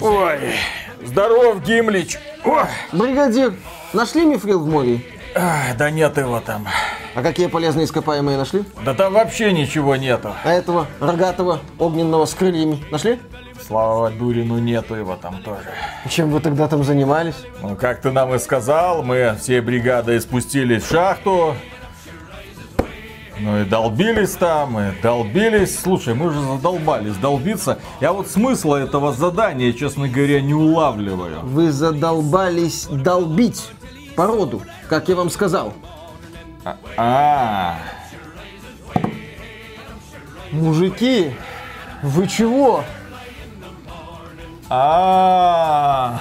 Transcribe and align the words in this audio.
Ой, 0.00 0.38
здоров, 1.04 1.62
Гимлич. 1.62 2.18
Ой, 2.44 2.64
Бригадир, 2.92 3.54
нашли 3.92 4.24
мифрил 4.24 4.60
в 4.60 4.68
море? 4.68 5.00
ах, 5.34 5.76
да 5.76 5.90
нет 5.90 6.16
его 6.16 6.40
там. 6.40 6.66
А 7.14 7.22
какие 7.22 7.46
полезные 7.46 7.84
ископаемые 7.86 8.36
нашли? 8.36 8.64
Да 8.84 8.94
там 8.94 9.12
вообще 9.14 9.52
ничего 9.52 9.96
нету. 9.96 10.32
А 10.44 10.52
этого 10.52 10.86
рогатого, 11.00 11.60
огненного 11.78 12.26
с 12.26 12.34
крыльями 12.34 12.84
нашли? 12.90 13.20
Слава 13.66 14.10
Дурину 14.10 14.58
нету 14.58 14.94
его 14.94 15.16
там 15.16 15.42
тоже. 15.42 15.70
Чем 16.08 16.30
вы 16.30 16.40
тогда 16.40 16.68
там 16.68 16.84
занимались? 16.84 17.36
Ну, 17.62 17.76
как 17.76 18.00
ты 18.02 18.10
нам 18.10 18.34
и 18.34 18.38
сказал, 18.38 19.02
мы 19.02 19.36
всей 19.40 19.60
бригадой 19.60 20.20
спустились 20.20 20.82
в 20.82 20.90
шахту. 20.90 21.54
Ну 23.40 23.60
и 23.60 23.64
долбились 23.64 24.32
там, 24.32 24.78
и 24.78 24.92
долбились. 25.02 25.78
Слушай, 25.78 26.14
мы 26.14 26.26
уже 26.28 26.40
задолбались 26.40 27.16
долбиться. 27.16 27.78
Я 28.00 28.12
вот 28.12 28.28
смысла 28.28 28.76
этого 28.76 29.12
задания, 29.12 29.72
честно 29.72 30.08
говоря, 30.08 30.40
не 30.40 30.54
улавливаю. 30.54 31.40
Вы 31.42 31.72
задолбались 31.72 32.86
долбить 32.86 33.70
породу, 34.14 34.62
как 34.88 35.08
я 35.08 35.16
вам 35.16 35.30
сказал. 35.30 35.74
А, 36.96 37.76
Мужики, 40.52 41.32
вы 42.02 42.28
чего? 42.28 42.84
а. 44.70 46.20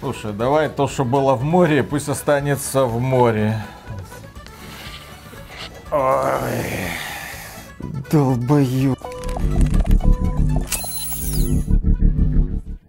Слушай, 0.00 0.32
давай 0.32 0.68
то, 0.68 0.86
что 0.86 1.04
было 1.04 1.34
в 1.34 1.42
море, 1.42 1.82
пусть 1.82 2.08
останется 2.08 2.84
в 2.84 3.00
море. 3.00 3.64
Долбою. 8.10 8.96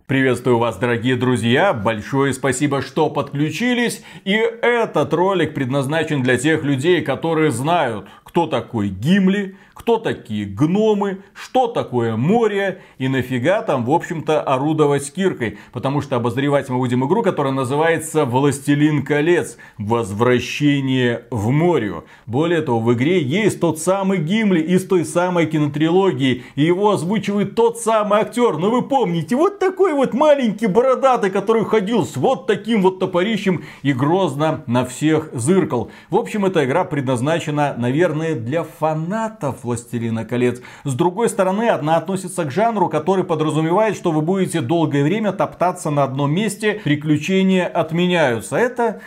Приветствую 0.08 0.58
вас, 0.58 0.78
дорогие 0.78 1.16
друзья! 1.16 1.74
Большое 1.74 2.34
спасибо, 2.34 2.82
что 2.82 3.12
подключились. 3.12 4.02
И 4.24 4.34
этот 4.34 5.14
ролик 5.14 5.54
предназначен 5.54 6.24
для 6.24 6.38
тех 6.38 6.64
людей, 6.64 7.04
которые 7.04 7.52
знают, 7.52 8.08
кто 8.36 8.48
такой 8.48 8.90
Гимли, 8.90 9.56
кто 9.74 9.98
такие 9.98 10.46
гномы, 10.46 11.20
что 11.34 11.68
такое 11.68 12.18
море 12.18 12.82
и 12.98 13.08
нафига 13.08 13.62
там, 13.62 13.86
в 13.86 13.92
общем-то, 13.92 14.42
орудовать 14.42 15.14
киркой. 15.14 15.58
Потому 15.72 16.02
что 16.02 16.18
обозревать 16.18 16.70
мы 16.70 16.78
будем 16.78 17.06
игру, 17.06 17.24
которая 17.24 17.54
называется 17.54 18.26
«Властелин 18.26 19.04
колец. 19.04 19.58
Возвращение 19.78 21.24
в 21.30 21.50
море». 21.52 22.04
Более 22.26 22.62
того, 22.62 22.80
в 22.80 22.94
игре 22.94 23.22
есть 23.22 23.62
тот 23.62 23.80
самый 23.80 24.18
Гимли 24.18 24.62
из 24.62 24.86
той 24.86 25.06
самой 25.06 25.46
кинотрилогии. 25.46 26.44
И 26.56 26.64
его 26.64 26.92
озвучивает 26.92 27.56
тот 27.56 27.80
самый 27.80 28.20
актер. 28.20 28.58
Ну 28.58 28.70
вы 28.70 28.82
помните, 28.82 29.38
вот 29.38 29.60
такой 29.60 29.94
вот 29.94 30.14
маленький 30.14 30.68
бородатый, 30.68 31.32
который 31.32 31.64
ходил 31.64 32.06
с 32.06 32.18
вот 32.18 32.48
таким 32.48 32.82
вот 32.82 33.00
топорищем 33.00 33.64
и 33.82 33.94
грозно 33.94 34.64
на 34.68 34.86
всех 34.86 35.30
зыркал. 35.34 35.92
В 36.10 36.18
общем, 36.18 36.46
эта 36.46 36.66
игра 36.66 36.84
предназначена, 36.84 37.76
наверное, 37.78 38.25
для 38.34 38.64
фанатов 38.64 39.64
Властелина 39.64 40.26
колец. 40.26 40.60
С 40.84 40.96
другой 40.96 41.30
стороны, 41.30 41.70
она 41.70 41.98
относится 41.98 42.46
к 42.46 42.52
жанру, 42.52 42.90
который 42.90 43.24
подразумевает, 43.24 43.96
что 43.96 44.12
вы 44.12 44.22
будете 44.22 44.62
долгое 44.62 45.04
время 45.04 45.32
топтаться 45.34 45.92
на 45.92 46.04
одном 46.04 46.34
месте, 46.34 46.82
приключения 46.84 47.68
отменяются. 47.68 48.56
Это 48.56 49.02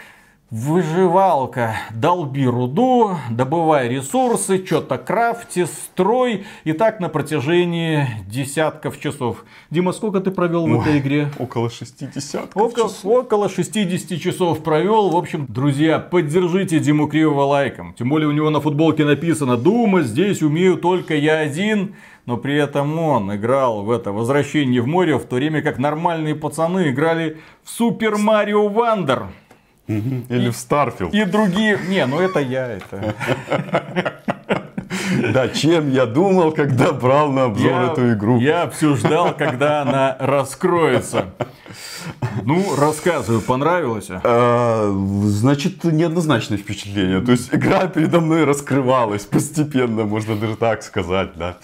Выживалка. 0.51 1.77
Долби 1.93 2.47
руду, 2.47 3.11
добывай 3.29 3.87
ресурсы, 3.87 4.65
что-то 4.65 4.97
крафти, 4.97 5.67
строй. 5.67 6.47
И 6.65 6.73
так 6.73 7.01
на 7.01 7.11
протяжении 7.11 8.07
десятков 8.27 8.99
часов. 8.99 9.45
Дима, 9.69 9.93
сколько 9.93 10.21
ты 10.21 10.31
провел 10.31 10.67
в 10.67 10.81
этой 10.81 11.01
игре? 11.01 11.29
Около 11.39 11.69
60 11.69 12.57
Около, 12.57 12.91
около 13.05 13.51
60 13.51 14.19
часов 14.19 14.63
провел. 14.63 15.11
В 15.11 15.17
общем, 15.17 15.45
друзья, 15.51 15.99
поддержите 15.99 16.79
Диму 16.79 17.09
Кривого 17.09 17.43
лайком. 17.43 17.93
Тем 17.93 18.09
более 18.09 18.29
у 18.29 18.33
него 18.33 18.49
на 18.49 18.63
футболке 18.63 19.05
написано 19.05 19.59
«Дума, 19.59 20.01
здесь 20.01 20.41
умею 20.41 20.79
только 20.79 21.15
я 21.15 21.41
один». 21.41 21.95
Но 22.25 22.39
при 22.39 22.57
этом 22.57 22.99
он 22.99 23.35
играл 23.37 23.83
в 23.83 23.91
это 23.91 24.13
«Возвращение 24.13 24.81
в 24.81 24.87
Морию», 24.87 25.19
в 25.19 25.27
то 25.27 25.37
время 25.37 25.61
как 25.61 25.77
нормальные 25.79 26.35
пацаны 26.35 26.89
играли 26.89 27.37
в 27.65 27.69
Super 27.69 28.17
Mario 28.17 28.69
Wonder. 28.69 29.27
Или 29.89 30.51
в 30.51 30.57
Starfield. 30.57 31.15
И 31.15 31.25
другие... 31.25 31.79
Не, 31.89 32.07
ну 32.07 32.21
это 32.21 32.41
я, 32.41 32.69
это... 32.69 33.15
Да, 35.33 35.49
чем 35.49 35.91
я 35.91 36.07
думал, 36.07 36.53
когда 36.53 36.93
брал 36.93 37.33
на 37.33 37.45
обзор 37.45 37.71
Я, 37.71 37.93
эту 37.93 38.13
игру. 38.13 38.39
я 38.39 38.69
все 38.69 38.95
ждал, 38.95 39.35
когда 39.35 39.83
она 39.83 40.17
раскроется. 40.21 41.27
Ну, 42.45 42.77
рассказываю, 42.77 43.41
понравилось? 43.41 44.09
А, 44.11 44.93
Значит, 45.25 45.85
неоднозначное 45.85 46.59
впечатление. 46.59 47.21
То 47.21 47.33
есть 47.33 47.55
игра 47.55 47.87
передо 47.87 48.21
мной 48.21 48.45
раскрывалась 48.45 49.25
постепенно, 49.25 50.05
можно 50.05 50.37
даже 50.37 50.57
так 50.57 50.83
сказать, 50.83 51.31
да. 51.37 51.59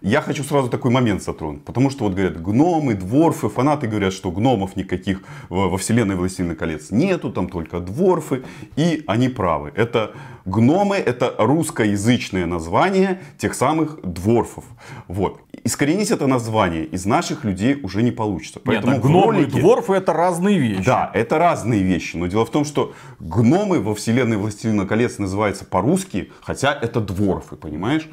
Я 0.00 0.20
хочу 0.20 0.44
сразу 0.44 0.68
такой 0.68 0.90
момент 0.90 1.22
затронуть. 1.22 1.64
Потому 1.64 1.90
что 1.90 2.04
вот 2.04 2.14
говорят, 2.14 2.40
гномы, 2.40 2.94
дворфы, 2.94 3.48
фанаты 3.48 3.86
говорят, 3.86 4.12
что 4.12 4.30
гномов 4.30 4.76
никаких 4.76 5.20
во 5.48 5.76
вселенной 5.76 6.16
Властелина 6.16 6.54
колец 6.54 6.90
нету, 6.90 7.30
там 7.30 7.48
только 7.48 7.80
дворфы. 7.80 8.42
И 8.76 9.04
они 9.06 9.28
правы. 9.28 9.72
Это 9.74 10.12
гномы, 10.44 10.96
это 10.96 11.34
русскоязычное 11.38 12.46
название 12.46 13.20
тех 13.38 13.54
самых 13.54 14.00
дворфов. 14.02 14.64
Вот. 15.08 15.40
Искоренить 15.66 16.12
это 16.12 16.28
название 16.28 16.84
из 16.84 17.06
наших 17.06 17.42
людей 17.44 17.80
уже 17.82 18.02
не 18.04 18.12
получится. 18.12 18.60
Нет, 18.60 18.64
Поэтому 18.66 18.92
так 18.94 19.02
в 19.02 19.06
гномы 19.08 19.34
и 19.34 19.44
ролике- 19.44 19.60
дворфы 19.60 19.94
это 19.94 20.12
разные 20.12 20.58
вещи. 20.58 20.84
да, 20.84 21.10
это 21.12 21.38
разные 21.38 21.82
вещи. 21.82 22.16
Но 22.16 22.28
дело 22.28 22.44
в 22.46 22.50
том, 22.50 22.64
что 22.64 22.92
гномы 23.18 23.80
во 23.80 23.92
вселенной 23.96 24.36
Властелина 24.36 24.86
колец 24.86 25.18
называются 25.18 25.64
по-русски, 25.64 26.30
хотя 26.40 26.72
это 26.72 27.00
дворфы, 27.00 27.56
понимаешь? 27.56 28.08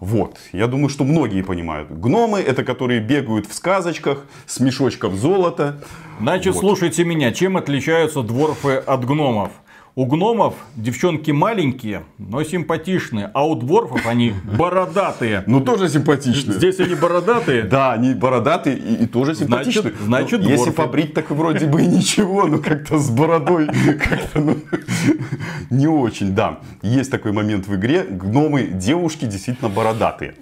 Вот. 0.00 0.36
Я 0.52 0.66
думаю, 0.66 0.90
что 0.90 1.04
многие 1.04 1.42
понимают. 1.42 1.90
Гномы 1.90 2.40
это 2.40 2.62
которые 2.62 3.00
бегают 3.00 3.46
в 3.46 3.54
сказочках 3.54 4.26
с 4.46 4.60
мешочков 4.60 5.14
золота. 5.14 5.80
Значит, 6.20 6.54
Вот. 6.54 6.60
слушайте 6.60 7.04
меня, 7.04 7.32
чем 7.32 7.56
отличаются 7.56 8.22
дворфы 8.22 8.74
от 8.74 9.04
гномов? 9.06 9.50
У 9.98 10.06
гномов 10.06 10.54
девчонки 10.76 11.32
маленькие, 11.32 12.04
но 12.18 12.44
симпатичные, 12.44 13.32
а 13.34 13.44
у 13.44 13.56
дворфов 13.56 14.06
они 14.06 14.32
бородатые. 14.56 15.42
Ну, 15.48 15.60
тоже 15.60 15.88
симпатичные. 15.88 16.56
Здесь 16.56 16.78
они 16.78 16.94
бородатые. 16.94 17.64
Да, 17.64 17.94
они 17.94 18.14
бородатые 18.14 18.78
и, 18.78 19.02
и 19.02 19.06
тоже 19.08 19.34
симпатичные. 19.34 19.94
Значит- 19.94 20.00
значит, 20.00 20.42
Ну, 20.44 20.50
если 20.50 20.70
побрить, 20.70 21.14
так 21.14 21.32
вроде 21.32 21.66
бы 21.66 21.82
и 21.82 21.86
ничего, 21.88 22.46
но 22.46 22.58
как-то 22.58 22.96
с 22.96 23.10
бородой 23.10 23.66
как-то 23.66 24.38
ну, 24.38 24.58
не 25.70 25.88
очень, 25.88 26.32
да. 26.32 26.60
Есть 26.82 27.10
такой 27.10 27.32
момент 27.32 27.66
в 27.66 27.74
игре. 27.74 28.04
Гномы, 28.04 28.68
девушки 28.68 29.24
действительно 29.24 29.68
бородатые. 29.68 30.36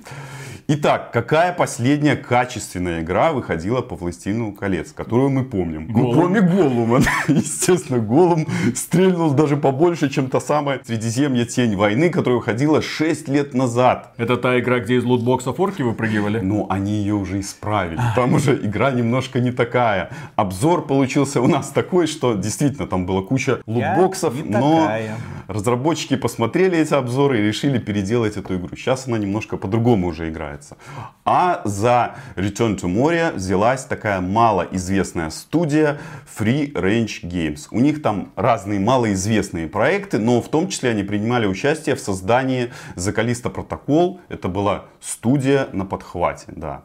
Итак, 0.69 1.12
какая 1.12 1.53
последняя 1.53 2.16
качественная 2.16 3.00
игра 3.00 3.32
выходила 3.32 3.82
по 3.82 3.94
Властелину 3.94 4.53
колец, 4.53 4.91
которую 4.91 5.31
мы 5.31 5.44
помним? 5.44 5.87
Ну, 5.87 5.94
Голум. 5.94 6.15
кроме 6.15 6.41
Голума. 6.41 7.00
Естественно, 7.28 8.00
Голум 8.00 8.49
стрельнул 8.75 9.31
даже 9.31 9.56
побольше, 9.56 10.09
чем 10.09 10.28
та 10.28 10.41
самая 10.41 10.81
Средиземье 10.84 11.44
Тень 11.47 11.77
войны, 11.77 12.10
которая 12.10 12.38
выходила 12.41 12.82
6 12.82 13.28
лет 13.28 13.54
назад. 13.54 14.12
Это 14.16 14.37
та 14.37 14.59
игра, 14.59 14.81
где 14.81 14.97
из 14.97 15.04
лутбоксов 15.04 15.60
орки 15.60 15.82
выпрыгивали? 15.82 16.41
Но 16.41 16.66
они 16.69 16.94
ее 16.94 17.15
уже 17.15 17.38
исправили. 17.38 18.00
Там 18.16 18.34
уже 18.34 18.56
игра 18.56 18.91
немножко 18.91 19.38
не 19.38 19.53
такая. 19.53 20.10
Обзор 20.34 20.84
получился 20.88 21.41
у 21.41 21.47
нас 21.47 21.69
такой, 21.69 22.09
что 22.09 22.34
действительно 22.34 22.88
там 22.88 23.06
была 23.06 23.22
куча 23.22 23.60
лутбоксов, 23.66 24.34
но 24.44 24.91
разработчики 25.47 26.16
посмотрели 26.16 26.77
эти 26.77 26.93
обзоры 26.93 27.38
и 27.38 27.43
решили 27.43 27.78
переделать 27.78 28.37
эту 28.37 28.56
игру. 28.56 28.77
Сейчас 28.77 29.06
она 29.06 29.19
немножко 29.19 29.56
по-другому 29.56 30.09
уже 30.09 30.28
играется. 30.56 30.76
А 31.24 31.60
за 31.64 32.16
Return 32.36 32.78
to 32.78 32.84
Moria 32.84 33.32
взялась 33.32 33.84
такая 33.84 34.20
малоизвестная 34.20 35.30
студия 35.30 35.98
Free 36.38 36.72
Range 36.72 37.22
Games. 37.22 37.66
У 37.70 37.80
них 37.80 38.03
там 38.03 38.32
разные 38.36 38.80
малоизвестные 38.80 39.68
проекты, 39.68 40.18
но 40.18 40.41
в 40.41 40.48
том 40.48 40.68
числе 40.68 40.91
они 40.91 41.03
принимали 41.03 41.47
участие 41.47 41.97
в 41.97 42.00
создании 42.00 42.72
Callisto 42.97 43.53
Protocol. 43.53 44.20
Это 44.28 44.48
была 44.48 44.84
студия 45.00 45.68
на 45.72 45.84
подхвате, 45.84 46.47
да. 46.48 46.82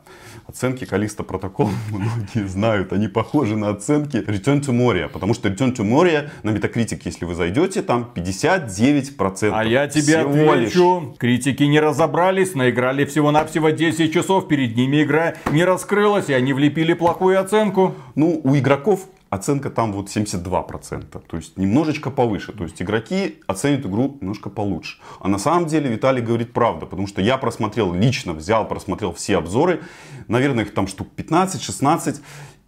Оценки 0.48 0.84
Callisto 0.86 1.26
Protocol 1.26 1.70
многие 1.90 2.48
знают, 2.48 2.94
они 2.94 3.08
похожи 3.08 3.56
на 3.56 3.70
оценки 3.70 4.18
Return 4.18 4.62
to 4.62 4.72
Moria, 4.72 5.08
потому 5.08 5.34
что 5.34 5.50
Return 5.50 5.76
to 5.76 5.84
Moria 5.84 6.30
на 6.44 6.52
Metacritic, 6.52 7.02
если 7.06 7.26
вы 7.26 7.36
зайдете, 7.36 7.82
там 7.82 8.12
59%. 8.16 9.52
А 9.54 9.64
я 9.64 9.88
тебе 9.88 10.20
Всего 10.20 10.54
лишь. 10.56 10.70
отвечу. 10.70 11.16
Критики 11.20 11.64
не 11.64 11.80
разобрались, 11.80 12.56
наиграли 12.56 13.06
всего-навсего 13.06 13.61
10 13.70 14.12
часов, 14.12 14.48
перед 14.48 14.76
ними 14.76 15.04
игра 15.04 15.36
не 15.52 15.64
раскрылась, 15.64 16.30
и 16.30 16.34
они 16.34 16.54
влепили 16.54 16.94
плохую 16.94 17.40
оценку. 17.40 17.94
Ну, 18.16 18.42
у 18.44 18.56
игроков 18.56 19.08
оценка 19.32 19.70
там 19.70 19.94
вот 19.94 20.10
72%. 20.10 21.22
То 21.28 21.38
есть 21.38 21.58
немножечко 21.58 22.12
повыше. 22.12 22.52
То 22.52 22.66
есть 22.66 22.82
игроки 22.82 23.40
оценят 23.48 23.86
игру 23.86 24.18
немножко 24.20 24.50
получше. 24.50 25.00
А 25.20 25.28
на 25.30 25.40
самом 25.40 25.68
деле 25.68 25.90
Виталий 25.90 26.22
говорит 26.22 26.54
правду. 26.54 26.86
Потому 26.86 27.08
что 27.08 27.22
я 27.22 27.38
просмотрел, 27.38 27.94
лично 27.94 28.34
взял, 28.34 28.68
просмотрел 28.68 29.14
все 29.14 29.38
обзоры. 29.38 29.82
Наверное, 30.28 30.66
их 30.66 30.74
там 30.74 30.88
штук 30.88 31.08
15-16. 31.16 32.22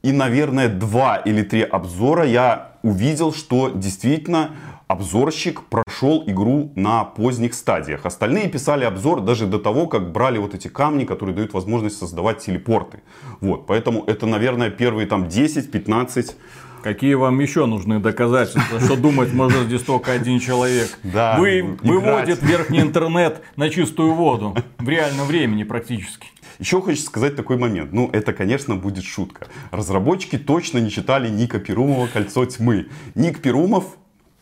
И, 0.04 0.12
наверное, 0.12 0.70
два 0.70 1.18
или 1.18 1.44
три 1.44 1.62
обзора 1.62 2.26
я 2.26 2.74
увидел, 2.82 3.34
что 3.34 3.70
действительно 3.70 4.52
обзорщик 4.94 5.64
прошел 5.64 6.24
игру 6.28 6.72
на 6.76 7.04
поздних 7.04 7.54
стадиях. 7.54 8.06
Остальные 8.06 8.48
писали 8.50 8.86
обзор 8.86 9.22
даже 9.22 9.48
до 9.48 9.60
того, 9.60 9.88
как 9.88 10.12
брали 10.12 10.38
вот 10.38 10.54
эти 10.54 10.68
камни, 10.68 11.04
которые 11.04 11.36
дают 11.36 11.54
возможность 11.54 11.98
создавать 11.98 12.40
телепорты. 12.40 13.02
Вот, 13.42 13.66
поэтому 13.68 14.04
это, 14.06 14.26
наверное, 14.26 14.70
первые 14.70 15.08
там 15.08 15.26
10-15 15.26 16.36
Какие 16.84 17.14
вам 17.14 17.40
еще 17.40 17.66
нужны 17.66 18.00
доказательства, 18.00 18.82
что 18.82 18.96
думать 19.08 19.32
может 19.34 19.68
здесь 19.68 19.84
только 19.84 20.12
один 20.12 20.42
человек? 20.42 21.00
Да, 21.02 21.38
Вы, 21.40 21.60
играть. 21.60 21.82
выводит 21.82 22.44
верхний 22.44 22.82
интернет 22.82 23.42
на 23.56 23.70
чистую 23.70 24.14
воду. 24.14 24.54
В 24.80 24.90
реальном 24.90 25.26
времени 25.26 25.64
практически. 25.64 26.28
Еще 26.60 26.82
хочется 26.82 27.08
сказать 27.08 27.38
такой 27.38 27.58
момент. 27.58 27.94
Ну, 27.94 28.10
это, 28.12 28.34
конечно, 28.34 28.76
будет 28.76 29.06
шутка. 29.06 29.48
Разработчики 29.72 30.38
точно 30.38 30.80
не 30.80 30.92
читали 30.92 31.30
Ника 31.30 31.60
Перумова 31.60 32.08
«Кольцо 32.08 32.46
тьмы». 32.46 32.88
Ник 33.16 33.40
Перумов 33.40 33.86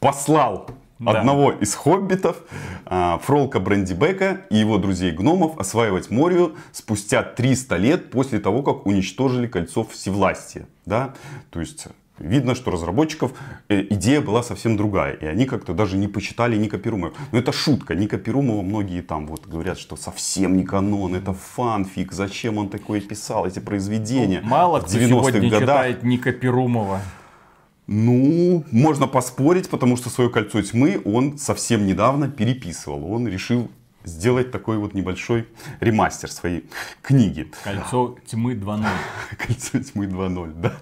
послал 0.02 0.68
Да. 1.00 1.20
одного 1.20 1.52
из 1.52 1.74
хоббитов, 1.74 2.38
а, 2.86 3.20
Фролка 3.20 3.60
Брендибека 3.60 4.42
и 4.50 4.58
его 4.58 4.78
друзей-гномов 4.78 5.58
осваивать 5.58 6.12
Морию 6.12 6.56
спустя 6.74 7.24
300 7.24 7.78
лет 7.78 8.12
после 8.12 8.40
того, 8.40 8.62
как 8.62 8.86
уничтожили 8.86 9.48
Кольцо 9.48 9.84
Всевластия. 9.84 10.68
Да? 10.86 11.14
То 11.50 11.60
есть... 11.62 11.88
Видно, 12.20 12.54
что 12.54 12.70
разработчиков 12.70 13.32
э, 13.68 13.82
идея 13.90 14.22
была 14.22 14.44
совсем 14.44 14.78
другая. 14.78 15.14
И 15.14 15.26
они 15.26 15.46
как-то 15.48 15.74
даже 15.74 15.98
не 15.98 16.08
почитали 16.08 16.56
Ника 16.56 16.78
Перумова. 16.78 17.14
Но 17.32 17.40
это 17.40 17.52
шутка. 17.52 17.96
Ника 17.96 18.20
Перумова 18.20 18.62
многие 18.62 19.02
там 19.02 19.26
вот 19.26 19.48
говорят, 19.48 19.80
что 19.80 19.96
совсем 19.96 20.56
не 20.56 20.64
канон. 20.64 21.16
Это 21.16 21.34
фанфик. 21.34 22.12
Зачем 22.12 22.60
он 22.60 22.70
такое 22.70 23.02
писал? 23.02 23.48
Эти 23.48 23.58
произведения. 23.58 24.42
Мало 24.44 24.82
в 24.82 24.84
кто 24.84 25.00
сегодня 25.00 25.40
90-х 25.40 25.50
годах. 25.50 25.62
читает 25.62 26.04
Ника 26.04 26.32
Перумова. 26.32 27.02
Ну, 27.94 28.64
можно 28.72 29.06
поспорить, 29.06 29.70
потому 29.70 29.98
что 29.98 30.10
свое 30.10 30.30
кольцо 30.30 30.62
тьмы 30.62 31.02
он 31.04 31.38
совсем 31.38 31.86
недавно 31.86 32.30
переписывал. 32.30 33.12
Он 33.12 33.28
решил 33.28 33.70
сделать 34.06 34.50
такой 34.50 34.78
вот 34.78 34.94
небольшой 34.94 35.50
ремастер 35.82 36.32
своей 36.32 36.70
книги. 37.02 37.52
Кольцо 37.66 38.16
тьмы 38.26 38.54
2.0. 38.54 38.86
Кольцо 39.38 39.80
тьмы 39.80 40.06
2.0, 40.06 40.54
да. 40.54 40.74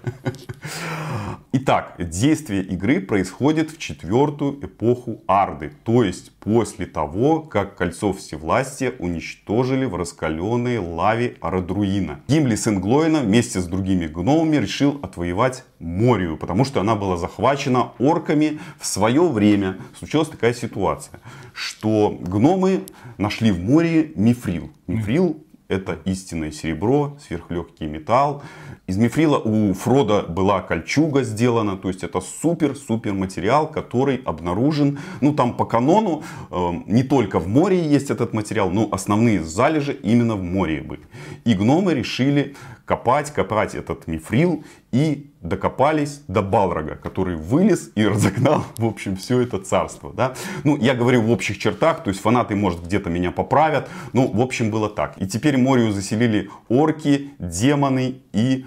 Итак, 1.50 1.96
действие 1.98 2.62
игры 2.62 3.00
происходит 3.00 3.72
в 3.72 3.78
четвертую 3.78 4.64
эпоху 4.64 5.20
Арды, 5.26 5.72
то 5.82 6.04
есть 6.04 6.30
после 6.40 6.86
того, 6.86 7.40
как 7.40 7.76
Кольцо 7.76 8.12
Всевластия 8.12 8.92
уничтожили 8.98 9.84
в 9.84 9.94
раскаленной 9.94 10.78
лаве 10.78 11.36
Арадруина. 11.40 12.20
Гимли, 12.28 12.56
сын 12.56 12.80
Глоина, 12.80 13.20
вместе 13.20 13.60
с 13.60 13.66
другими 13.66 14.06
гномами 14.06 14.56
решил 14.56 14.98
отвоевать 15.02 15.64
Морию, 15.78 16.36
потому 16.36 16.64
что 16.64 16.80
она 16.80 16.96
была 16.96 17.16
захвачена 17.16 17.92
орками 17.98 18.58
в 18.78 18.86
свое 18.86 19.28
время. 19.28 19.78
Случилась 19.98 20.28
такая 20.28 20.54
ситуация, 20.54 21.20
что 21.52 22.16
гномы 22.20 22.82
нашли 23.18 23.50
в 23.52 23.60
море 23.60 24.12
мифрил. 24.14 24.70
Мифрил 24.86 25.44
это 25.70 25.98
истинное 26.04 26.50
серебро, 26.50 27.16
сверхлегкий 27.26 27.86
металл. 27.86 28.42
Из 28.88 28.96
мифрила 28.96 29.38
у 29.38 29.72
Фрода 29.72 30.22
была 30.22 30.60
кольчуга 30.60 31.22
сделана, 31.22 31.76
то 31.76 31.88
есть 31.88 32.02
это 32.02 32.20
супер-супер 32.20 33.14
материал, 33.14 33.70
который 33.70 34.20
обнаружен, 34.24 34.98
ну 35.20 35.32
там 35.32 35.56
по 35.56 35.64
канону, 35.64 36.24
э, 36.50 36.70
не 36.86 37.04
только 37.04 37.38
в 37.38 37.46
море 37.46 37.80
есть 37.80 38.10
этот 38.10 38.34
материал, 38.34 38.70
но 38.70 38.88
основные 38.90 39.44
залежи 39.44 39.92
именно 39.92 40.34
в 40.34 40.42
море 40.42 40.82
были. 40.82 41.02
И 41.44 41.54
гномы 41.54 41.94
решили 41.94 42.56
копать, 42.90 43.30
копать 43.30 43.76
этот 43.76 44.08
мифрил 44.08 44.64
и 44.90 45.30
докопались 45.40 46.22
до 46.26 46.42
Балрога, 46.42 46.96
который 46.96 47.36
вылез 47.36 47.92
и 47.94 48.04
разогнал, 48.04 48.64
в 48.78 48.84
общем, 48.84 49.14
все 49.14 49.38
это 49.38 49.60
царство. 49.60 50.12
Да? 50.12 50.34
Ну, 50.64 50.76
я 50.76 50.96
говорю 50.96 51.22
в 51.22 51.30
общих 51.30 51.58
чертах, 51.58 52.02
то 52.02 52.10
есть 52.10 52.20
фанаты, 52.20 52.56
может, 52.56 52.82
где-то 52.82 53.08
меня 53.08 53.30
поправят. 53.30 53.88
Ну, 54.12 54.26
в 54.26 54.40
общем, 54.40 54.72
было 54.72 54.90
так. 54.90 55.22
И 55.22 55.28
теперь 55.28 55.56
Морию 55.56 55.92
заселили 55.92 56.50
орки, 56.68 57.30
демоны 57.38 58.22
и 58.32 58.66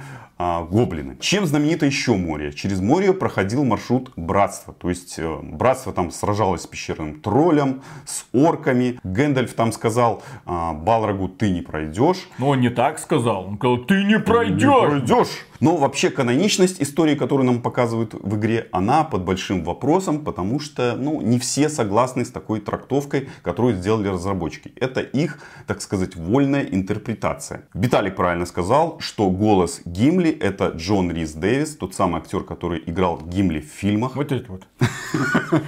гоблины. 0.70 1.18
Чем 1.20 1.46
знаменито 1.46 1.86
еще 1.86 2.16
море? 2.16 2.52
Через 2.52 2.80
море 2.80 3.14
проходил 3.14 3.64
маршрут 3.64 4.12
братства. 4.16 4.74
То 4.74 4.90
есть 4.90 5.16
э, 5.18 5.40
братство 5.42 5.94
там 5.94 6.12
сражалось 6.12 6.62
с 6.62 6.68
пещерным 6.68 7.20
троллем, 7.20 7.82
с 8.06 8.26
орками. 8.34 9.00
Гэндальф 9.04 9.54
там 9.54 9.72
сказал 9.72 10.24
а, 10.46 10.74
Балрогу, 10.74 11.30
ты 11.30 11.50
не 11.50 11.62
пройдешь. 11.62 12.28
Но 12.38 12.50
он 12.50 12.62
не 12.62 12.70
так 12.70 13.00
сказал. 13.00 13.48
Он 13.48 13.58
сказал, 13.58 13.78
ты 13.80 14.04
не 14.04 14.14
Не 14.14 14.20
пройдешь. 14.20 15.46
Но 15.64 15.78
вообще 15.78 16.10
каноничность 16.10 16.82
истории, 16.82 17.16
которую 17.16 17.46
нам 17.46 17.62
показывают 17.62 18.14
в 18.14 18.36
игре, 18.36 18.68
она 18.74 19.06
под 19.06 19.24
большим 19.24 19.64
вопросом, 19.64 20.26
потому 20.26 20.60
что 20.60 20.98
ну, 20.98 21.22
не 21.22 21.40
все 21.40 21.70
согласны 21.70 22.26
с 22.26 22.32
такой 22.32 22.60
трактовкой, 22.60 23.30
которую 23.44 23.78
сделали 23.78 24.10
разработчики. 24.10 24.74
Это 24.76 25.00
их, 25.00 25.40
так 25.66 25.82
сказать, 25.82 26.18
вольная 26.18 26.64
интерпретация. 26.64 27.70
Виталик 27.74 28.18
правильно 28.18 28.46
сказал, 28.46 29.00
что 29.00 29.30
голос 29.30 29.80
Гимли 29.86 30.32
это 30.32 30.74
Джон 30.76 31.10
Рис 31.14 31.32
Дэвис, 31.32 31.78
тот 31.78 31.96
самый 31.96 32.20
актер, 32.20 32.44
который 32.44 32.84
играл 32.86 33.22
Гимли 33.26 33.62
в 33.62 33.68
фильмах. 33.68 34.18
Вот 34.18 34.34
это 34.34 34.52
вот. 34.52 34.68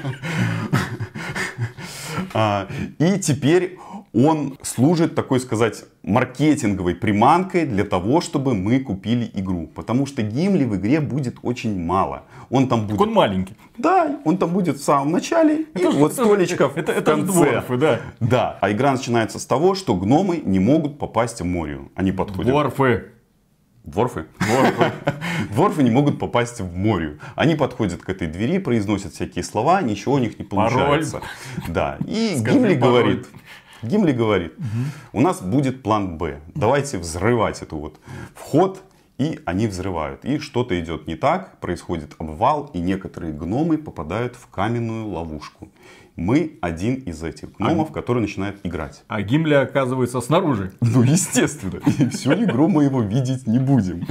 А, 2.34 2.68
И 3.00 3.18
теперь 3.20 3.78
он 4.16 4.58
служит, 4.62 5.14
такой 5.14 5.40
сказать, 5.42 5.84
маркетинговой 6.04 6.96
приманкой 6.96 7.66
для 7.66 7.84
того, 7.84 8.22
чтобы 8.22 8.54
мы 8.54 8.80
купили 8.80 9.30
игру. 9.34 9.68
Потому 9.76 10.06
что 10.06 10.22
Гимли 10.22 10.64
в 10.64 10.76
игре 10.78 11.02
будет 11.02 11.36
очень 11.42 11.78
мало. 11.84 12.24
Он 12.50 12.68
там 12.70 12.88
Так 12.88 12.90
будет... 12.98 13.02
он 13.10 13.14
маленький. 13.14 13.56
Да, 13.78 14.20
он 14.24 14.38
там 14.38 14.52
будет 14.52 14.78
в 14.78 14.84
самом 14.84 15.12
начале. 15.12 15.64
и 15.64 15.68
Это 15.74 15.92
ж- 15.92 15.96
вот 15.96 16.14
это 16.14 16.24
столечков 16.26 16.78
это- 16.78 16.94
в 16.94 16.98
это 16.98 17.12
конце. 17.12 17.26
дворфы, 17.34 17.78
да. 17.78 18.00
Да, 18.22 18.58
а 18.62 18.72
игра 18.72 18.92
начинается 18.94 19.38
с 19.38 19.46
того, 19.46 19.76
что 19.76 19.96
гномы 19.96 20.42
не 20.46 20.60
могут 20.60 20.98
попасть 20.98 21.42
в 21.42 21.46
Морию. 21.46 21.92
Они 21.96 22.12
подходят... 22.14 22.52
Дворфы. 22.52 23.06
Дворфы? 23.84 24.26
Дворфы. 24.40 24.92
Дворфы 25.52 25.84
не 25.84 25.92
могут 25.92 26.18
попасть 26.18 26.60
в 26.60 26.76
Морию. 26.76 27.20
Они 27.36 27.56
подходят 27.56 28.02
к 28.02 28.10
этой 28.10 28.28
двери, 28.28 28.58
произносят 28.58 29.14
всякие 29.14 29.44
слова, 29.44 29.80
ничего 29.84 30.16
у 30.16 30.18
них 30.20 30.40
не 30.40 30.46
получается. 30.46 31.22
Да. 31.68 31.98
И 32.08 32.36
Скажи 32.40 32.58
Гимли 32.58 32.76
пароль. 32.78 32.80
говорит, 32.80 33.28
Гимли 33.86 34.12
говорит, 34.12 34.54
у 35.14 35.22
нас 35.22 35.42
будет 35.42 35.84
план 35.84 36.18
Б. 36.18 36.40
Давайте 36.56 36.98
взрывать 36.98 37.62
эту 37.62 37.78
вот 37.78 38.00
вход. 38.34 38.84
И 39.18 39.40
они 39.46 39.68
взрывают. 39.68 40.26
И 40.26 40.40
что-то 40.40 40.78
идет 40.78 41.08
не 41.08 41.16
так, 41.16 41.58
происходит 41.62 42.16
обвал, 42.18 42.70
и 42.74 42.80
некоторые 42.80 43.32
гномы 43.32 43.78
попадают 43.78 44.36
в 44.36 44.48
каменную 44.48 45.08
ловушку. 45.08 45.70
Мы 46.16 46.58
один 46.62 46.96
из 46.96 47.24
этих 47.24 47.52
гномов, 47.54 47.92
который 47.92 48.22
начинает 48.22 48.56
играть. 48.64 49.04
А 49.08 49.22
Гимли 49.22 49.54
оказывается 49.54 50.22
снаружи. 50.22 50.72
Ну, 50.96 51.04
естественно. 51.04 51.82
И 52.00 52.10
всю 52.10 52.34
игру 52.34 52.70
мы 52.70 52.86
его 52.86 53.02
видеть 53.02 53.48
не 53.48 53.60
будем. 53.60 54.08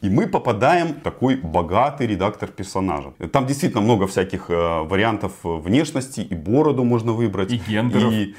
И 0.00 0.08
мы 0.08 0.26
попадаем 0.26 0.88
в 0.88 1.00
такой 1.00 1.36
богатый 1.36 2.06
редактор 2.06 2.48
персонажа. 2.48 3.12
Там 3.30 3.46
действительно 3.46 3.82
много 3.82 4.06
всяких 4.06 4.48
э, 4.48 4.82
вариантов 4.82 5.32
внешности. 5.42 6.20
И 6.20 6.34
бороду 6.34 6.82
можно 6.84 7.12
выбрать. 7.12 7.52
И 7.52 7.56
гендеров. 7.58 8.12
И 8.12 8.34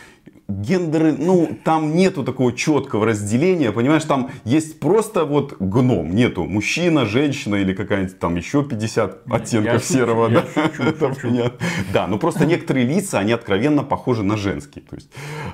гендеры, 0.50 1.14
ну, 1.18 1.58
там 1.64 1.96
нету 1.96 2.24
такого 2.24 2.52
четкого 2.54 3.06
разделения, 3.06 3.72
понимаешь, 3.72 4.04
там 4.04 4.30
есть 4.44 4.80
просто 4.80 5.26
вот 5.26 5.56
гном, 5.60 6.14
нету 6.14 6.44
мужчина, 6.46 7.06
женщина 7.06 7.56
или 7.56 7.74
какая-нибудь 7.74 8.20
там 8.20 8.36
еще 8.36 8.64
50 8.64 9.22
оттенков 9.32 9.74
я 9.74 9.80
шучу, 9.80 9.94
серого, 9.94 10.28
я 10.30 10.42
да, 10.42 10.44
шучу, 10.68 10.84
Это 10.84 11.14
шучу. 11.14 11.52
Да, 11.94 12.08
но 12.08 12.18
просто 12.18 12.46
некоторые 12.46 12.86
лица, 12.86 13.20
они 13.20 13.32
откровенно 13.32 13.84
похожи 13.84 14.22
на 14.24 14.36
женские, 14.38 14.84
то 14.84 14.96
есть, 14.96 15.10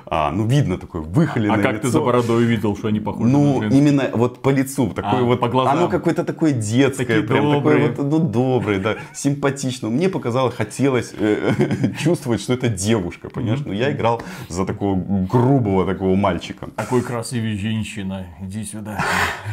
а, 0.06 0.30
ну, 0.32 0.46
видно 0.46 0.76
такое 0.76 1.02
выхоленное 1.02 1.58
А 1.58 1.62
как 1.62 1.72
лицо. 1.74 1.82
ты 1.82 1.88
за 1.88 2.00
бородой 2.00 2.44
увидел, 2.44 2.76
что 2.76 2.88
они 2.88 3.00
похожи 3.00 3.28
Ну, 3.30 3.56
на 3.56 3.60
женских? 3.70 3.80
именно 3.80 4.10
вот 4.12 4.42
по 4.42 4.48
лицу, 4.50 4.88
такое 4.90 5.20
А, 5.20 5.22
вот, 5.22 5.40
по 5.40 5.48
глазам. 5.48 5.78
оно 5.78 5.88
какое-то 5.88 6.24
такое 6.24 6.52
детское, 6.52 7.06
Такие 7.06 7.22
прям 7.22 7.44
такое 7.52 7.54
добрые. 7.78 7.88
вот, 7.92 7.98
ну, 8.10 8.18
доброе, 8.18 8.78
да, 8.80 8.96
симпатично. 9.14 9.88
Мне 9.88 10.08
показалось, 10.08 10.54
хотелось 10.54 11.14
э, 11.16 11.52
чувствовать, 11.98 12.40
что 12.40 12.52
это 12.54 12.68
девушка, 12.68 13.30
понимаешь? 13.30 13.60
Но 13.64 13.72
я 13.72 13.92
играл 13.92 14.22
за 14.48 14.66
такого 14.80 15.26
грубого 15.26 15.84
такого 15.84 16.16
мальчика. 16.16 16.68
Такой 16.76 17.02
красивый 17.02 17.56
женщина. 17.56 18.26
Иди 18.40 18.64
сюда. 18.64 19.04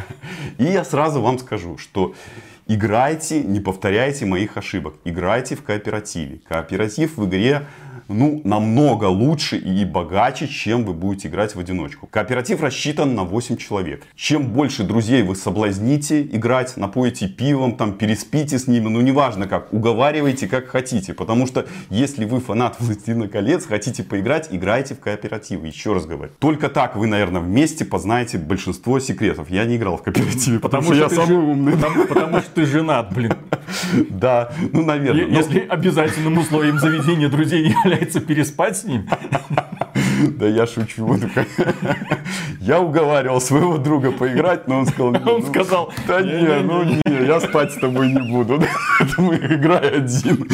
И 0.58 0.64
я 0.64 0.86
сразу 0.86 1.22
вам 1.22 1.38
скажу, 1.38 1.78
что 1.78 2.14
играйте, 2.68 3.44
не 3.44 3.60
повторяйте 3.60 4.26
моих 4.26 4.58
ошибок. 4.58 4.96
Играйте 5.04 5.56
в 5.56 5.64
кооперативе. 5.64 6.40
Кооператив 6.48 7.18
в 7.18 7.26
игре 7.26 7.64
ну, 8.08 8.42
намного 8.44 9.06
лучше 9.06 9.58
и 9.58 9.86
богаче, 9.86 10.48
чем 10.48 10.86
вы 10.86 10.94
будете 10.94 11.28
играть 11.28 11.56
в 11.56 11.60
одиночку. 11.60 12.08
Кооператив 12.08 12.62
рассчитан 12.62 13.16
на 13.16 13.24
8 13.24 13.58
человек. 13.58 14.06
Чем 14.16 14.48
больше 14.48 14.84
друзей 14.84 15.24
вы 15.24 15.36
соблазните 15.36 16.22
играть, 16.22 16.78
напоите 16.78 17.28
пивом, 17.28 17.76
там, 17.76 17.94
переспите 17.94 18.60
с 18.60 18.68
ними, 18.68 18.88
ну, 18.88 19.02
неважно 19.02 19.48
как, 19.48 19.74
уговаривайте 19.74 20.48
как 20.48 20.68
хотите. 20.68 21.14
Потому 21.14 21.48
что, 21.48 21.66
если 21.90 22.26
вы 22.26 22.40
фанат 22.40 22.78
«Властелина 22.80 23.28
колец», 23.28 23.66
хотите 23.66 24.04
поиграть, 24.04 24.48
играйте 24.52 24.96
в 24.96 25.00
кооператив. 25.00 25.64
Еще 25.64 25.94
раз 25.94 26.06
говорю. 26.06 26.32
Только 26.40 26.70
так 26.70 26.96
вы, 26.96 27.08
наверное, 27.08 27.42
вместе 27.42 27.86
познаете 27.86 28.38
большинство 28.38 29.00
секретов. 29.00 29.50
Я 29.50 29.66
не 29.66 29.78
играл 29.78 29.98
в 29.98 30.04
кооперативе, 30.04 30.60
потому, 30.60 30.84
что, 30.84 30.96
я 30.96 31.10
ты 31.10 31.16
самый 31.16 31.38
умный. 31.38 31.74
Потому, 31.74 32.06
потому 32.06 32.40
что 32.40 32.52
ты 32.52 32.66
женат, 32.66 33.14
блин. 33.14 33.34
Да, 34.10 34.52
ну, 34.72 34.84
наверное. 34.84 35.26
Если 35.26 35.60
обязательным 35.60 36.38
условием 36.38 36.80
заведения 36.80 37.30
друзей 37.30 37.68
является 37.70 37.97
переспать 38.20 38.78
с 38.78 38.84
ним, 38.84 39.08
Да 40.38 40.48
я 40.48 40.68
шучу. 40.68 41.18
Я 42.60 42.80
уговаривал 42.82 43.40
своего 43.40 43.78
друга 43.78 44.12
поиграть, 44.12 44.68
но 44.68 44.80
он 44.80 44.86
сказал... 44.88 45.12
«Не, 45.12 45.20
он 45.20 45.42
ну, 45.42 45.48
сказал, 45.48 45.94
Да 46.08 46.22
не, 46.22 46.62
ну 46.62 46.84
не, 46.84 47.02
я 47.26 47.40
спать 47.40 47.72
с 47.72 47.80
тобой 47.80 48.12
не 48.12 48.32
буду. 48.32 48.62
Поэтому 49.00 49.34
играй 49.36 49.90
один. 49.98 50.48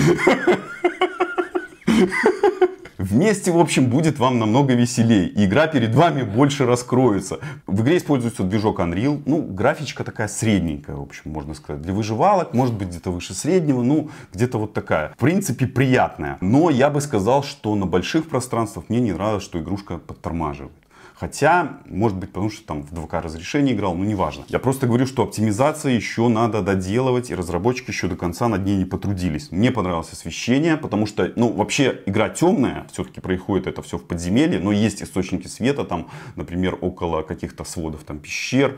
Вместе, 3.13 3.51
в 3.51 3.59
общем, 3.59 3.91
будет 3.91 4.17
вам 4.17 4.39
намного 4.39 4.73
веселей. 4.73 5.27
И 5.27 5.45
игра 5.45 5.67
перед 5.67 5.93
вами 5.93 6.23
больше 6.23 6.65
раскроется. 6.65 7.37
В 7.67 7.83
игре 7.83 7.97
используется 7.97 8.41
движок 8.41 8.79
Unreal. 8.79 9.21
Ну, 9.27 9.43
графичка 9.43 10.03
такая 10.03 10.27
средненькая, 10.27 10.95
в 10.95 11.03
общем, 11.03 11.29
можно 11.29 11.53
сказать. 11.53 11.83
Для 11.83 11.93
выживалок, 11.93 12.55
может 12.55 12.73
быть, 12.73 12.87
где-то 12.87 13.11
выше 13.11 13.35
среднего. 13.35 13.83
Ну, 13.83 14.09
где-то 14.33 14.57
вот 14.57 14.73
такая. 14.73 15.09
В 15.09 15.17
принципе, 15.17 15.67
приятная. 15.67 16.39
Но 16.41 16.71
я 16.71 16.89
бы 16.89 17.01
сказал, 17.01 17.43
что 17.43 17.75
на 17.75 17.85
больших 17.85 18.29
пространствах 18.29 18.85
мне 18.89 18.99
не 18.99 19.13
нравилось, 19.13 19.43
что 19.43 19.59
игрушка 19.59 19.99
подтормаживает. 19.99 20.73
Хотя, 21.23 21.77
может 21.85 22.17
быть, 22.17 22.33
потому 22.33 22.49
что 22.49 22.65
там 22.67 22.83
в 22.83 22.91
2К 22.91 23.21
разрешении 23.21 23.73
играл, 23.73 23.95
ну 23.95 24.03
неважно. 24.03 24.43
Я 24.49 24.59
просто 24.59 24.87
говорю, 24.87 25.05
что 25.05 25.23
оптимизация 25.23 25.93
еще 25.93 26.27
надо 26.27 26.61
доделывать, 26.61 27.29
и 27.29 27.35
разработчики 27.35 27.91
еще 27.91 28.09
до 28.09 28.17
конца 28.17 28.49
над 28.49 28.65
ней 28.65 28.75
не 28.75 28.83
потрудились. 28.83 29.49
Мне 29.49 29.71
понравилось 29.71 30.11
освещение, 30.11 30.75
потому 30.75 31.05
что, 31.05 31.31
ну, 31.37 31.53
вообще 31.53 32.01
игра 32.07 32.27
темная, 32.27 32.87
все-таки 32.91 33.21
происходит 33.21 33.67
это 33.67 33.81
все 33.81 33.97
в 33.97 34.03
подземелье, 34.03 34.59
но 34.59 34.73
есть 34.73 35.01
источники 35.01 35.47
света, 35.47 35.85
там, 35.85 36.09
например, 36.35 36.77
около 36.81 37.21
каких-то 37.21 37.63
сводов, 37.63 38.03
там, 38.03 38.19
пещер, 38.19 38.77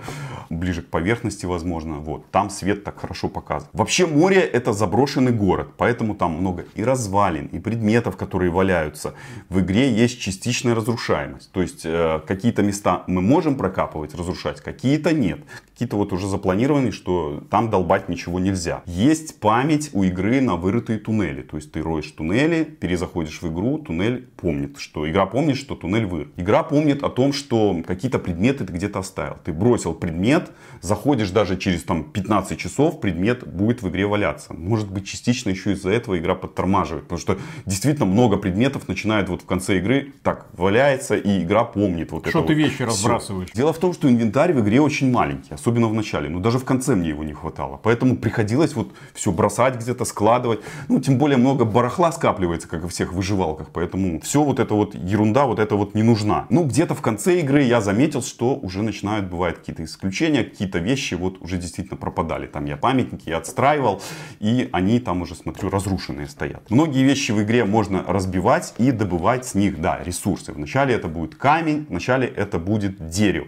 ближе 0.51 0.83
к 0.83 0.89
поверхности, 0.91 1.47
возможно, 1.47 1.95
вот. 1.95 2.29
Там 2.29 2.51
свет 2.51 2.83
так 2.83 2.99
хорошо 2.99 3.27
показан. 3.27 3.69
Вообще 3.73 4.05
море 4.05 4.41
это 4.41 4.71
заброшенный 4.71 5.31
город, 5.31 5.69
поэтому 5.77 6.13
там 6.13 6.33
много 6.33 6.65
и 6.75 6.83
развалин, 6.83 7.47
и 7.47 7.57
предметов, 7.57 8.17
которые 8.17 8.51
валяются. 8.51 9.15
В 9.49 9.61
игре 9.61 9.91
есть 9.91 10.21
частичная 10.21 10.75
разрушаемость, 10.75 11.51
то 11.51 11.63
есть 11.63 11.81
э, 11.85 12.19
какие-то 12.35 12.63
места 12.63 13.03
мы 13.07 13.21
можем 13.21 13.55
прокапывать, 13.55 14.13
разрушать, 14.13 14.61
какие-то 14.61 15.13
нет. 15.13 15.39
Какие-то 15.71 15.95
вот 15.97 16.13
уже 16.13 16.27
запланированы, 16.27 16.91
что 16.91 17.43
там 17.49 17.69
долбать 17.69 18.09
ничего 18.09 18.39
нельзя. 18.39 18.81
Есть 18.85 19.39
память 19.39 19.89
у 19.93 20.03
игры 20.03 20.41
на 20.41 20.55
вырытые 20.55 20.99
туннели. 20.99 21.41
То 21.41 21.57
есть 21.57 21.71
ты 21.71 21.81
роешь 21.81 22.11
туннели, 22.11 22.63
перезаходишь 22.63 23.41
в 23.41 23.51
игру, 23.51 23.77
туннель 23.77 24.27
помнит, 24.37 24.77
что 24.77 25.09
игра 25.09 25.25
помнит, 25.25 25.57
что 25.57 25.75
туннель 25.75 26.05
вырыт. 26.05 26.29
Игра 26.37 26.63
помнит 26.63 27.03
о 27.03 27.09
том, 27.09 27.33
что 27.33 27.81
какие-то 27.85 28.19
предметы 28.19 28.65
ты 28.65 28.73
где-то 28.73 28.99
оставил. 28.99 29.37
Ты 29.43 29.53
бросил 29.53 29.93
предмет, 29.93 30.51
заходишь 30.81 31.31
даже 31.31 31.57
через 31.57 31.83
там 31.83 32.03
15 32.03 32.57
часов, 32.57 32.99
предмет 32.99 33.47
будет 33.47 33.81
в 33.81 33.89
игре 33.89 34.05
валяться. 34.05 34.53
Может 34.53 34.91
быть 34.91 35.07
частично 35.07 35.49
еще 35.49 35.73
из-за 35.73 35.91
этого 35.91 36.17
игра 36.17 36.35
подтормаживает. 36.35 37.03
Потому 37.03 37.19
что 37.19 37.37
действительно 37.65 38.05
много 38.05 38.37
предметов 38.37 38.87
начинает 38.87 39.29
вот 39.29 39.41
в 39.41 39.45
конце 39.45 39.77
игры 39.77 40.13
так 40.23 40.47
валяется 40.53 41.15
и 41.15 41.43
игра 41.43 41.63
помнит 41.63 42.11
вот 42.11 42.24
что 42.29 42.39
это 42.39 42.47
ты 42.47 42.53
вот 42.53 42.59
вещи 42.59 42.75
всё. 42.75 42.85
разбрасываешь. 42.85 43.49
Дело 43.53 43.73
в 43.73 43.77
том, 43.77 43.93
что 43.93 44.09
инвентарь 44.09 44.53
в 44.53 44.59
игре 44.61 44.81
очень 44.81 45.11
маленький, 45.11 45.53
особенно 45.53 45.87
в 45.87 45.93
начале. 45.93 46.29
Но 46.29 46.39
даже 46.39 46.59
в 46.59 46.65
конце 46.65 46.95
мне 46.95 47.09
его 47.09 47.23
не 47.23 47.33
хватало. 47.33 47.79
Поэтому 47.81 48.17
приходилось 48.17 48.75
вот 48.75 48.93
все 49.13 49.31
бросать 49.31 49.75
где-то, 49.75 50.05
складывать. 50.05 50.61
Ну, 50.87 50.99
тем 50.99 51.17
более 51.17 51.37
много 51.37 51.65
барахла 51.65 52.11
скапливается, 52.11 52.67
как 52.67 52.83
и 52.83 52.87
всех 52.87 53.13
выживалках. 53.13 53.69
Поэтому 53.73 54.19
все 54.21 54.43
вот 54.43 54.59
это 54.59 54.73
вот 54.73 54.95
ерунда, 54.95 55.45
вот 55.45 55.59
это 55.59 55.75
вот 55.75 55.95
не 55.95 56.03
нужна. 56.03 56.45
Ну, 56.49 56.63
где-то 56.65 56.95
в 56.95 57.01
конце 57.01 57.39
игры 57.39 57.63
я 57.63 57.81
заметил, 57.81 58.21
что 58.21 58.55
уже 58.55 58.81
начинают 58.81 59.25
бывать 59.25 59.57
какие-то 59.57 59.83
исключения, 59.83 60.43
какие-то 60.43 60.79
вещи 60.79 61.15
вот 61.15 61.41
уже 61.41 61.57
действительно 61.57 61.97
пропадали. 61.97 62.47
Там 62.47 62.65
я 62.65 62.77
памятники 62.77 63.29
я 63.29 63.37
отстраивал, 63.37 64.01
и 64.39 64.69
они 64.71 64.99
там 64.99 65.21
уже, 65.21 65.35
смотрю, 65.35 65.69
разрушенные 65.69 66.27
стоят. 66.27 66.69
Многие 66.69 67.03
вещи 67.03 67.31
в 67.31 67.41
игре 67.41 67.65
можно 67.65 68.03
разбивать 68.07 68.73
и 68.77 68.91
добывать 68.91 69.45
с 69.45 69.55
них, 69.55 69.81
да, 69.81 69.99
ресурсы. 70.03 70.53
Вначале 70.53 70.93
это 70.93 71.07
будет 71.07 71.35
камень, 71.35 71.85
вначале 71.89 72.04
это 72.13 72.59
будет 72.59 73.09
дерево. 73.09 73.47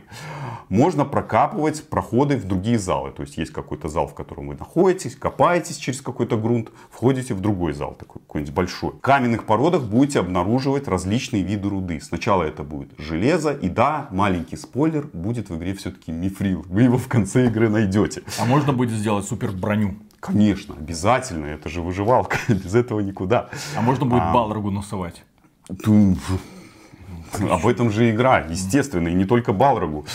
Можно 0.69 1.05
прокапывать 1.05 1.87
проходы 1.87 2.35
в 2.35 2.45
другие 2.45 2.77
залы. 2.77 3.11
То 3.11 3.21
есть 3.21 3.37
есть 3.37 3.53
какой-то 3.53 3.87
зал, 3.87 4.07
в 4.07 4.13
котором 4.13 4.49
вы 4.49 4.55
находитесь, 4.55 5.15
копаетесь 5.15 5.77
через 5.77 6.01
какой-то 6.01 6.35
грунт, 6.37 6.71
входите 6.89 7.33
в 7.33 7.39
другой 7.39 7.73
зал, 7.73 7.95
такой 7.97 8.21
какой-нибудь 8.21 8.53
большой. 8.53 8.91
В 8.91 8.99
каменных 8.99 9.45
породах 9.45 9.83
будете 9.83 10.19
обнаруживать 10.19 10.87
различные 10.87 11.43
виды 11.43 11.69
руды. 11.69 12.01
Сначала 12.01 12.43
это 12.43 12.63
будет 12.63 12.91
железо, 12.97 13.53
и 13.53 13.69
да, 13.69 14.07
маленький 14.11 14.57
спойлер, 14.57 15.07
будет 15.13 15.49
в 15.49 15.57
игре 15.57 15.73
все-таки 15.73 16.11
мифрил. 16.11 16.65
Вы 16.67 16.83
его 16.83 16.97
в 16.97 17.07
конце 17.07 17.47
игры 17.47 17.69
найдете. 17.69 18.23
А 18.39 18.45
можно 18.45 18.73
будет 18.73 18.91
сделать 18.91 19.25
супер 19.25 19.51
броню. 19.51 19.95
Конечно, 20.19 20.75
обязательно, 20.75 21.45
это 21.45 21.69
же 21.69 21.81
выживалка, 21.81 22.37
без 22.49 22.75
этого 22.75 22.99
никуда. 22.99 23.49
А 23.77 23.81
можно 23.81 24.05
будет 24.05 24.23
А. 24.23 24.33
Балрогу 24.33 24.71
насовать. 24.71 25.23
Об 27.49 27.65
этом 27.67 27.91
же 27.91 28.09
игра, 28.09 28.39
естественно, 28.39 29.07
и 29.07 29.13
не 29.13 29.25
только 29.25 29.53
Балрогу. 29.53 30.05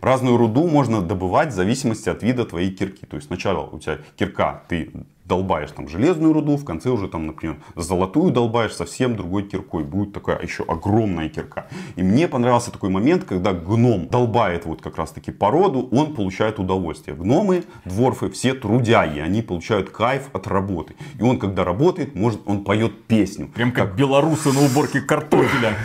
Разную 0.00 0.36
руду 0.36 0.66
можно 0.68 1.00
добывать 1.02 1.48
в 1.48 1.54
зависимости 1.54 2.08
от 2.08 2.22
вида 2.22 2.44
твоей 2.44 2.70
кирки. 2.70 3.06
То 3.06 3.16
есть 3.16 3.28
сначала 3.28 3.66
у 3.66 3.78
тебя 3.78 3.98
кирка, 4.16 4.62
ты 4.68 4.90
долбаешь 5.24 5.70
там 5.70 5.88
железную 5.88 6.32
руду, 6.32 6.56
в 6.56 6.64
конце 6.64 6.90
уже 6.90 7.08
там, 7.08 7.26
например, 7.26 7.56
золотую 7.76 8.30
долбаешь 8.30 8.74
совсем 8.74 9.16
другой 9.16 9.44
киркой. 9.44 9.84
Будет 9.84 10.12
такая 10.12 10.40
еще 10.42 10.64
огромная 10.64 11.28
кирка. 11.28 11.66
И 11.96 12.02
мне 12.02 12.28
понравился 12.28 12.70
такой 12.70 12.90
момент, 12.90 13.24
когда 13.24 13.52
гном 13.52 14.08
долбает 14.08 14.66
вот 14.66 14.82
как 14.82 14.98
раз 14.98 15.12
таки 15.12 15.32
породу, 15.32 15.88
он 15.90 16.14
получает 16.14 16.58
удовольствие. 16.58 17.16
Гномы, 17.16 17.64
дворфы, 17.84 18.30
все 18.30 18.54
трудяги, 18.54 19.18
они 19.18 19.42
получают 19.42 19.90
кайф 19.90 20.28
от 20.32 20.46
работы. 20.46 20.94
И 21.18 21.22
он, 21.22 21.38
когда 21.38 21.64
работает, 21.64 22.14
может, 22.14 22.40
он 22.46 22.64
поет 22.64 23.04
песню. 23.06 23.48
Прям 23.48 23.72
как 23.72 23.96
белорусы 23.96 24.52
на 24.52 24.64
уборке 24.64 25.00
картофеля. 25.00 25.76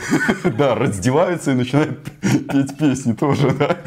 Да, 0.59 0.75
раздеваются 0.75 1.51
и 1.51 1.53
начинают 1.53 2.03
петь 2.21 2.77
песни 2.77 3.13
тоже, 3.13 3.51
да. 3.51 3.77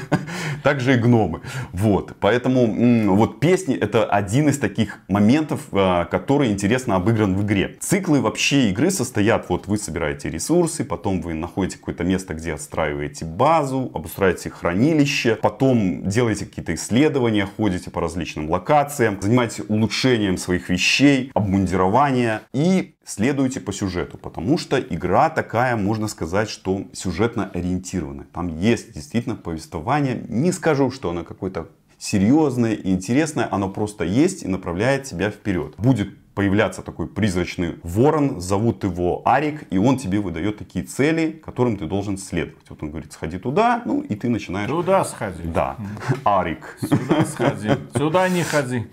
Также 0.62 0.94
и 0.94 0.96
гномы. 0.98 1.40
Вот, 1.72 2.14
поэтому 2.20 3.14
вот 3.14 3.40
песни 3.40 3.74
это 3.74 4.04
один 4.04 4.48
из 4.48 4.58
таких 4.58 4.89
моментов, 5.08 5.68
а, 5.72 6.04
который 6.04 6.50
интересно 6.50 6.96
обыгран 6.96 7.36
в 7.36 7.44
игре. 7.44 7.76
Циклы 7.80 8.20
вообще 8.20 8.70
игры 8.70 8.90
состоят, 8.90 9.48
вот 9.48 9.66
вы 9.66 9.78
собираете 9.78 10.30
ресурсы, 10.30 10.84
потом 10.84 11.20
вы 11.20 11.34
находите 11.34 11.78
какое-то 11.78 12.04
место, 12.04 12.34
где 12.34 12.54
отстраиваете 12.54 13.24
базу, 13.24 13.90
обустраиваете 13.94 14.50
хранилище, 14.50 15.36
потом 15.36 16.06
делаете 16.06 16.46
какие-то 16.46 16.74
исследования, 16.74 17.46
ходите 17.46 17.90
по 17.90 18.00
различным 18.00 18.50
локациям, 18.50 19.18
занимаетесь 19.20 19.64
улучшением 19.68 20.36
своих 20.38 20.68
вещей, 20.68 21.30
обмундирования 21.34 22.42
и 22.52 22.94
следуйте 23.04 23.60
по 23.60 23.72
сюжету, 23.72 24.18
потому 24.18 24.56
что 24.58 24.78
игра 24.78 25.30
такая, 25.30 25.76
можно 25.76 26.08
сказать, 26.08 26.48
что 26.48 26.86
сюжетно 26.92 27.50
ориентированная. 27.52 28.26
Там 28.32 28.58
есть 28.58 28.92
действительно 28.92 29.36
повествование. 29.36 30.22
Не 30.28 30.52
скажу, 30.52 30.90
что 30.90 31.10
оно 31.10 31.24
какое-то 31.24 31.68
серьезное 32.00 32.72
и 32.72 32.90
интересное, 32.90 33.46
оно 33.50 33.68
просто 33.68 34.04
есть 34.04 34.42
и 34.42 34.48
направляет 34.48 35.04
тебя 35.04 35.30
вперед. 35.30 35.74
Будет 35.76 36.08
появляться 36.34 36.82
такой 36.82 37.06
призрачный 37.06 37.76
ворон, 37.82 38.40
зовут 38.40 38.84
его 38.84 39.22
Арик, 39.24 39.64
и 39.70 39.78
он 39.78 39.98
тебе 39.98 40.20
выдает 40.20 40.58
такие 40.58 40.84
цели, 40.84 41.30
которым 41.44 41.76
ты 41.76 41.86
должен 41.86 42.18
следовать. 42.18 42.68
Вот 42.68 42.82
он 42.82 42.90
говорит, 42.90 43.12
сходи 43.12 43.38
туда, 43.38 43.82
ну 43.84 44.00
и 44.00 44.14
ты 44.14 44.28
начинаешь... 44.28 44.68
Туда 44.68 45.04
сходи. 45.04 45.42
Да, 45.44 45.76
Арик. 46.24 46.78
Сюда 46.80 47.24
сходи. 47.24 47.70
Сюда 47.94 48.28
не 48.28 48.42
ходи. 48.42 48.86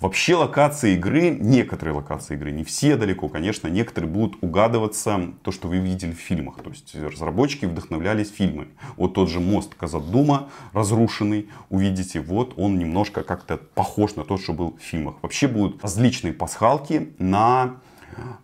Вообще 0.00 0.36
локации 0.36 0.94
игры, 0.94 1.30
некоторые 1.30 1.96
локации 1.96 2.34
игры, 2.34 2.52
не 2.52 2.62
все 2.62 2.94
далеко, 2.94 3.28
конечно, 3.28 3.66
некоторые 3.66 4.08
будут 4.08 4.40
угадываться 4.44 5.32
то, 5.42 5.50
что 5.50 5.66
вы 5.66 5.78
видели 5.78 6.12
в 6.12 6.20
фильмах. 6.20 6.62
То 6.62 6.70
есть 6.70 6.94
разработчики 6.94 7.64
вдохновлялись 7.64 8.30
фильмами. 8.30 8.68
Вот 8.96 9.14
тот 9.14 9.28
же 9.28 9.40
мост 9.40 9.74
Казадума 9.74 10.50
разрушенный, 10.72 11.48
увидите, 11.68 12.20
вот 12.20 12.54
он 12.56 12.78
немножко 12.78 13.24
как-то 13.24 13.56
похож 13.56 14.14
на 14.14 14.22
тот, 14.22 14.40
что 14.40 14.52
был 14.52 14.76
в 14.76 14.80
фильмах. 14.80 15.16
Вообще 15.20 15.48
будут 15.48 15.80
различные 15.98 16.32
пасхалки 16.32 17.12
на 17.18 17.80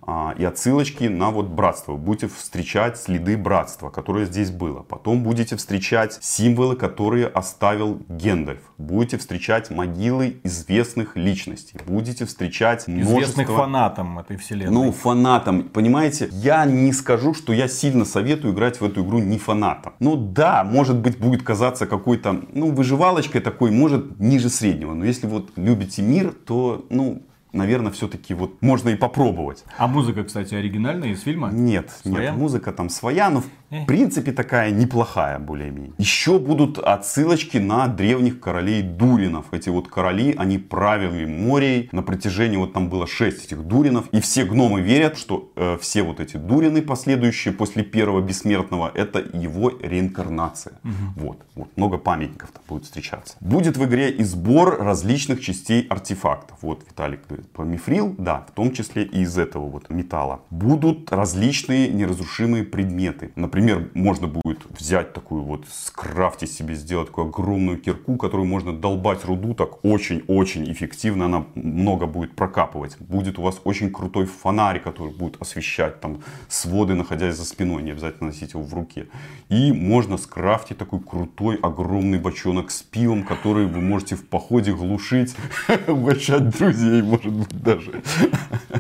а, 0.03 0.35
и 0.39 0.45
отсылочки 0.45 1.05
на 1.05 1.31
вот 1.31 1.47
братство. 1.47 1.97
Будете 1.97 2.29
встречать 2.29 2.99
следы 2.99 3.37
братства, 3.37 3.91
которое 3.91 4.27
здесь 4.27 4.51
было. 4.51 4.83
Потом 4.83 5.23
будете 5.23 5.57
встречать 5.57 6.19
символы, 6.21 6.77
которые 6.77 7.27
оставил 7.27 8.01
Гендальф. 8.09 8.61
Будете 8.79 9.19
встречать 9.19 9.71
могилы 9.71 10.41
известных 10.45 11.17
личностей. 11.17 11.79
Будете 11.87 12.27
встречать 12.27 12.83
Известных 12.89 13.09
множество... 13.09 13.57
фанатам 13.57 14.19
этой 14.19 14.37
вселенной. 14.37 14.73
Ну, 14.73 14.93
фанатам, 14.93 15.65
понимаете, 15.65 16.29
я 16.33 16.65
не 16.67 16.93
скажу, 16.93 17.35
что 17.35 17.53
я 17.53 17.69
сильно 17.69 18.05
советую 18.05 18.55
играть 18.55 18.81
в 18.81 18.85
эту 18.85 19.05
игру 19.05 19.19
не 19.19 19.39
фанатам. 19.39 19.95
Ну 20.01 20.17
да, 20.17 20.65
может 20.65 20.97
быть, 20.99 21.19
будет 21.19 21.43
казаться 21.43 21.87
какой-то, 21.87 22.43
ну, 22.53 22.71
выживалочкой 22.73 23.41
такой, 23.41 23.71
может, 23.71 24.19
ниже 24.21 24.51
среднего. 24.51 24.95
Но 24.95 25.05
если 25.05 25.27
вот 25.27 25.53
любите 25.57 26.03
мир, 26.03 26.33
то, 26.33 26.85
ну, 26.91 27.23
наверное, 27.55 27.93
все-таки 27.93 28.35
вот 28.35 28.61
можно 28.61 28.91
и 28.91 28.97
попробовать. 28.97 29.65
А 29.79 29.87
музыка, 29.87 30.25
кстати, 30.25 30.55
оригинальная 30.55 31.11
из 31.11 31.23
фильма? 31.23 31.51
Нет, 31.51 31.91
Своя? 32.03 32.31
нет, 32.31 32.39
музыка 32.39 32.73
там 32.73 32.89
своя, 32.89 33.31
но. 33.31 33.43
В 33.83 33.87
принципе 33.87 34.33
такая 34.33 34.71
неплохая 34.71 35.39
более-менее. 35.39 35.93
Еще 35.99 36.39
будут 36.39 36.79
отсылочки 36.79 37.59
на 37.59 37.89
древних 37.89 38.41
королей 38.41 38.83
Дуринов. 38.83 39.47
Эти 39.53 39.69
вот 39.69 39.89
короли, 39.89 40.35
они 40.39 40.59
правили 40.59 41.25
море 41.25 41.89
на 41.93 42.03
протяжении, 42.03 42.57
вот 42.57 42.73
там 42.73 42.89
было 42.89 43.07
6 43.07 43.45
этих 43.45 43.63
Дуринов. 43.63 44.07
И 44.13 44.21
все 44.21 44.45
гномы 44.45 44.81
верят, 44.81 45.19
что 45.19 45.53
э, 45.57 45.79
все 45.81 46.03
вот 46.03 46.21
эти 46.21 46.37
Дурины 46.37 46.83
последующие 46.83 47.53
после 47.53 47.83
первого 47.83 48.21
бессмертного, 48.21 48.91
это 48.95 49.19
его 49.19 49.71
реинкарнация. 49.81 50.75
Вот, 51.17 51.39
вот, 51.55 51.77
много 51.77 51.99
памятников 51.99 52.51
там 52.53 52.63
будет 52.69 52.85
встречаться. 52.85 53.37
Будет 53.41 53.77
в 53.77 53.85
игре 53.85 54.11
и 54.11 54.23
сбор 54.25 54.79
различных 54.81 55.41
частей 55.41 55.87
артефактов. 55.89 56.59
Вот 56.63 56.85
Виталик 56.89 57.27
говорит 57.27 57.51
про 57.51 57.65
мифрил, 57.65 58.15
да, 58.19 58.45
в 58.49 58.53
том 58.53 58.73
числе 58.73 59.05
и 59.05 59.23
из 59.23 59.39
этого 59.39 59.69
вот 59.69 59.91
металла. 59.91 60.41
Будут 60.51 61.13
различные 61.13 61.89
неразрушимые 61.89 62.65
предметы. 62.65 63.33
Например, 63.37 63.64
можно 63.95 64.27
будет 64.27 64.61
взять 64.79 65.13
такую 65.13 65.43
вот, 65.43 65.65
скрафтить 65.71 66.53
себе, 66.53 66.75
сделать 66.75 67.09
такую 67.09 67.29
огромную 67.29 67.79
кирку, 67.79 68.17
которую 68.17 68.47
можно 68.47 68.73
долбать 68.73 69.25
руду 69.25 69.55
так 69.55 69.85
очень-очень 69.85 70.71
эффективно. 70.71 71.27
Она 71.27 71.47
много 71.55 72.07
будет 72.07 72.35
прокапывать. 72.35 72.97
Будет 72.99 73.39
у 73.39 73.43
вас 73.43 73.61
очень 73.65 73.91
крутой 73.91 74.27
фонарь, 74.27 74.81
который 74.81 75.13
будет 75.13 75.41
освещать 75.41 76.01
там 76.01 76.23
своды, 76.49 76.95
находясь 76.95 77.37
за 77.37 77.45
спиной. 77.45 77.83
Не 77.83 77.93
обязательно 77.93 78.29
носить 78.29 78.53
его 78.53 78.63
в 78.63 78.75
руке. 78.75 79.07
И 79.49 79.73
можно 79.73 80.17
скрафтить 80.17 80.79
такой 80.79 81.01
крутой 81.01 81.59
огромный 81.63 82.19
бочонок 82.19 82.71
с 82.71 82.83
пивом, 82.83 83.25
который 83.25 83.67
вы 83.67 83.81
можете 83.81 84.17
в 84.17 84.27
походе 84.27 84.73
глушить, 84.73 85.35
угощать 85.87 86.51
друзей, 86.51 87.03
может 87.03 87.33
быть, 87.33 87.63
даже. 87.63 88.03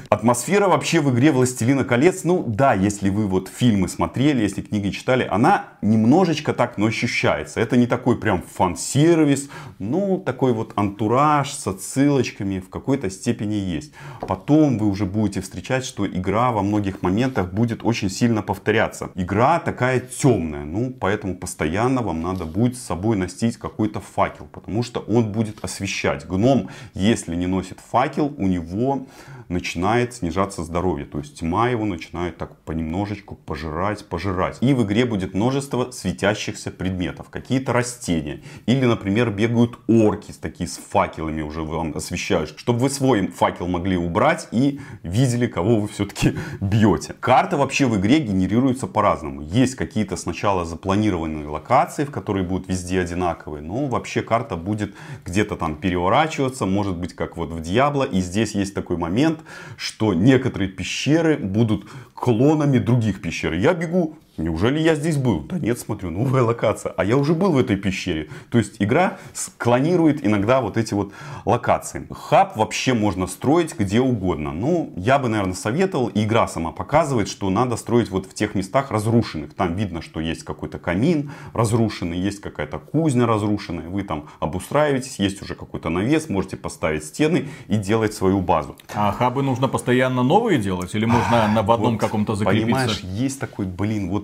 Атмосфера 0.08 0.68
вообще 0.68 1.00
в 1.00 1.12
игре 1.12 1.32
«Властелина 1.32 1.84
колец», 1.84 2.24
ну 2.24 2.44
да, 2.46 2.74
если 2.74 3.10
вы 3.10 3.26
вот 3.26 3.48
фильмы 3.48 3.88
смотрели, 3.88 4.42
если 4.42 4.62
книги 4.74 4.90
читали, 4.90 5.24
она 5.30 5.66
немножечко 5.82 6.52
так, 6.52 6.78
но 6.78 6.86
ощущается. 6.86 7.60
Это 7.60 7.76
не 7.76 7.86
такой 7.86 8.18
прям 8.18 8.42
фан-сервис, 8.42 9.48
ну 9.78 10.18
такой 10.18 10.52
вот 10.52 10.72
антураж 10.74 11.52
с 11.52 11.66
отсылочками 11.68 12.58
в 12.58 12.68
какой-то 12.70 13.08
степени 13.08 13.54
есть. 13.54 13.92
Потом 14.20 14.78
вы 14.78 14.88
уже 14.88 15.06
будете 15.06 15.40
встречать, 15.42 15.84
что 15.84 16.06
игра 16.06 16.50
во 16.50 16.62
многих 16.62 17.02
моментах 17.02 17.52
будет 17.52 17.84
очень 17.84 18.10
сильно 18.10 18.42
повторяться. 18.42 19.10
Игра 19.14 19.60
такая 19.60 20.00
темная, 20.00 20.64
ну 20.64 20.90
поэтому 20.90 21.36
постоянно 21.36 22.02
вам 22.02 22.20
надо 22.20 22.44
будет 22.44 22.76
с 22.76 22.82
собой 22.82 23.16
носить 23.16 23.58
какой-то 23.58 24.00
факел, 24.00 24.48
потому 24.50 24.82
что 24.82 25.00
он 25.00 25.30
будет 25.30 25.64
освещать. 25.64 26.26
Гном, 26.26 26.68
если 26.94 27.36
не 27.36 27.46
носит 27.46 27.78
факел, 27.78 28.34
у 28.38 28.48
него 28.48 29.06
начинает 29.48 30.14
снижаться 30.14 30.62
здоровье. 30.62 31.06
То 31.06 31.18
есть 31.18 31.40
тьма 31.40 31.68
его 31.68 31.84
начинает 31.84 32.36
так 32.36 32.56
понемножечку 32.62 33.34
пожирать, 33.34 34.06
пожирать. 34.06 34.58
И 34.60 34.74
в 34.74 34.84
игре 34.84 35.04
будет 35.04 35.34
множество 35.34 35.90
светящихся 35.90 36.70
предметов. 36.70 37.30
Какие-то 37.30 37.72
растения. 37.72 38.42
Или, 38.66 38.84
например, 38.84 39.30
бегают 39.30 39.78
орки 39.88 40.32
с 40.32 40.36
такие 40.36 40.68
с 40.68 40.76
факелами 40.76 41.42
уже 41.42 41.62
вам 41.62 41.92
освещают. 41.96 42.58
Чтобы 42.58 42.80
вы 42.80 42.90
свой 42.90 43.26
факел 43.28 43.66
могли 43.66 43.96
убрать 43.96 44.48
и 44.52 44.80
видели, 45.02 45.46
кого 45.46 45.80
вы 45.80 45.88
все-таки 45.88 46.34
бьете. 46.60 47.14
Карта 47.20 47.56
вообще 47.56 47.86
в 47.86 47.98
игре 47.98 48.20
генерируется 48.20 48.86
по-разному. 48.86 49.42
Есть 49.42 49.74
какие-то 49.74 50.16
сначала 50.16 50.64
запланированные 50.64 51.46
локации, 51.46 52.04
в 52.04 52.10
которые 52.10 52.44
будут 52.44 52.68
везде 52.68 53.00
одинаковые. 53.00 53.62
Но 53.62 53.86
вообще 53.86 54.22
карта 54.22 54.56
будет 54.56 54.94
где-то 55.24 55.56
там 55.56 55.76
переворачиваться. 55.76 56.66
Может 56.66 56.96
быть, 56.96 57.14
как 57.14 57.36
вот 57.36 57.50
в 57.50 57.60
Диабло. 57.60 58.04
И 58.04 58.20
здесь 58.20 58.54
есть 58.54 58.74
такой 58.74 58.96
момент, 58.96 59.33
что 59.76 60.14
некоторые 60.14 60.68
пещеры 60.68 61.36
будут 61.36 61.90
клонами 62.14 62.78
других 62.78 63.20
пещер. 63.20 63.52
Я 63.52 63.74
бегу 63.74 64.18
Неужели 64.36 64.80
я 64.80 64.96
здесь 64.96 65.16
был? 65.16 65.40
Да 65.40 65.58
нет, 65.60 65.78
смотрю, 65.78 66.10
новая 66.10 66.42
локация. 66.42 66.92
А 66.96 67.04
я 67.04 67.16
уже 67.16 67.34
был 67.34 67.52
в 67.52 67.58
этой 67.58 67.76
пещере. 67.76 68.28
То 68.50 68.58
есть 68.58 68.76
игра 68.80 69.18
клонирует 69.58 70.26
иногда 70.26 70.60
вот 70.60 70.76
эти 70.76 70.92
вот 70.92 71.12
локации. 71.44 72.08
Хаб 72.10 72.56
вообще 72.56 72.94
можно 72.94 73.28
строить 73.28 73.78
где 73.78 74.00
угодно. 74.00 74.52
Ну, 74.52 74.92
я 74.96 75.20
бы, 75.20 75.28
наверное, 75.28 75.54
советовал. 75.54 76.08
И 76.08 76.24
игра 76.24 76.48
сама 76.48 76.72
показывает, 76.72 77.28
что 77.28 77.48
надо 77.48 77.76
строить 77.76 78.10
вот 78.10 78.26
в 78.26 78.34
тех 78.34 78.56
местах 78.56 78.90
разрушенных. 78.90 79.54
Там 79.54 79.76
видно, 79.76 80.02
что 80.02 80.18
есть 80.18 80.42
какой-то 80.42 80.78
камин 80.78 81.30
разрушенный, 81.52 82.18
есть 82.18 82.40
какая-то 82.40 82.80
кузня 82.80 83.26
разрушенная. 83.26 83.88
Вы 83.88 84.02
там 84.02 84.26
обустраиваетесь, 84.40 85.20
есть 85.20 85.42
уже 85.42 85.54
какой-то 85.54 85.90
навес, 85.90 86.28
можете 86.28 86.56
поставить 86.56 87.04
стены 87.04 87.48
и 87.68 87.76
делать 87.76 88.14
свою 88.14 88.40
базу. 88.40 88.76
А 88.92 89.12
хабы 89.12 89.44
нужно 89.44 89.68
постоянно 89.68 90.24
новые 90.24 90.58
делать? 90.58 90.92
Или 90.94 91.04
можно 91.04 91.46
на, 91.48 91.62
в 91.62 91.70
одном 91.70 91.92
Вот, 91.92 92.00
каком-то 92.00 92.34
закрепиться? 92.34 92.64
Понимаешь, 92.64 93.00
есть 93.00 93.38
такой, 93.38 93.66
блин, 93.66 94.10
вот 94.10 94.23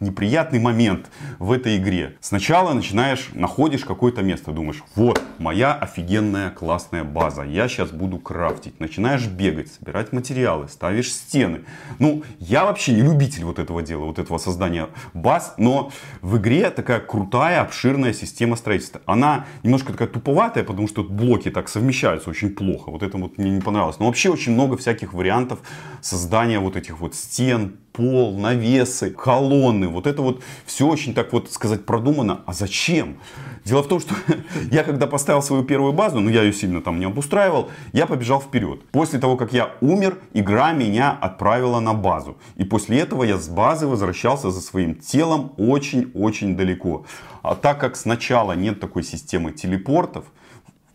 неприятный 0.00 0.58
момент 0.58 1.10
в 1.38 1.52
этой 1.52 1.76
игре. 1.76 2.16
Сначала 2.20 2.72
начинаешь, 2.72 3.30
находишь 3.32 3.84
какое-то 3.84 4.22
место, 4.22 4.50
думаешь, 4.50 4.82
вот, 4.96 5.22
моя 5.38 5.74
офигенная 5.74 6.50
классная 6.50 7.04
база, 7.04 7.42
я 7.42 7.68
сейчас 7.68 7.90
буду 7.90 8.18
крафтить. 8.18 8.80
Начинаешь 8.80 9.26
бегать, 9.26 9.72
собирать 9.72 10.12
материалы, 10.12 10.68
ставишь 10.68 11.12
стены. 11.12 11.64
Ну, 11.98 12.24
я 12.38 12.64
вообще 12.64 12.92
не 12.92 13.02
любитель 13.02 13.44
вот 13.44 13.58
этого 13.58 13.82
дела, 13.82 14.04
вот 14.04 14.18
этого 14.18 14.38
создания 14.38 14.88
баз, 15.14 15.54
но 15.58 15.92
в 16.22 16.38
игре 16.38 16.70
такая 16.70 17.00
крутая, 17.00 17.60
обширная 17.60 18.12
система 18.12 18.56
строительства. 18.56 19.00
Она 19.06 19.46
немножко 19.62 19.92
такая 19.92 20.08
туповатая, 20.08 20.64
потому 20.64 20.88
что 20.88 21.04
блоки 21.04 21.50
так 21.50 21.68
совмещаются 21.68 22.30
очень 22.30 22.50
плохо. 22.50 22.90
Вот 22.90 23.02
это 23.02 23.16
вот 23.16 23.38
мне 23.38 23.50
не 23.50 23.60
понравилось. 23.60 23.98
Но 23.98 24.06
вообще 24.06 24.30
очень 24.30 24.52
много 24.52 24.76
всяких 24.76 25.14
вариантов 25.14 25.60
создания 26.00 26.58
вот 26.58 26.76
этих 26.76 26.98
вот 27.00 27.14
стен, 27.14 27.76
пол, 27.94 28.36
навесы, 28.36 29.10
колонны. 29.10 29.83
Вот 29.88 30.06
это 30.06 30.22
вот 30.22 30.42
все 30.66 30.86
очень 30.86 31.14
так 31.14 31.32
вот 31.32 31.50
сказать 31.50 31.84
продумано. 31.84 32.42
А 32.46 32.52
зачем? 32.52 33.18
Дело 33.64 33.82
в 33.82 33.88
том, 33.88 34.00
что 34.00 34.14
я 34.70 34.84
когда 34.84 35.06
поставил 35.06 35.42
свою 35.42 35.64
первую 35.64 35.92
базу, 35.92 36.20
ну 36.20 36.30
я 36.30 36.42
ее 36.42 36.52
сильно 36.52 36.80
там 36.80 36.98
не 36.98 37.06
обустраивал, 37.06 37.70
я 37.92 38.06
побежал 38.06 38.40
вперед. 38.40 38.84
После 38.90 39.18
того, 39.18 39.36
как 39.36 39.52
я 39.52 39.74
умер, 39.80 40.18
игра 40.32 40.72
меня 40.72 41.12
отправила 41.12 41.80
на 41.80 41.94
базу. 41.94 42.36
И 42.56 42.64
после 42.64 42.98
этого 42.98 43.24
я 43.24 43.38
с 43.38 43.48
базы 43.48 43.86
возвращался 43.86 44.50
за 44.50 44.60
своим 44.60 44.94
телом 44.94 45.52
очень-очень 45.56 46.56
далеко. 46.56 47.06
А 47.42 47.54
так 47.54 47.80
как 47.80 47.96
сначала 47.96 48.52
нет 48.52 48.80
такой 48.80 49.02
системы 49.02 49.52
телепортов, 49.52 50.24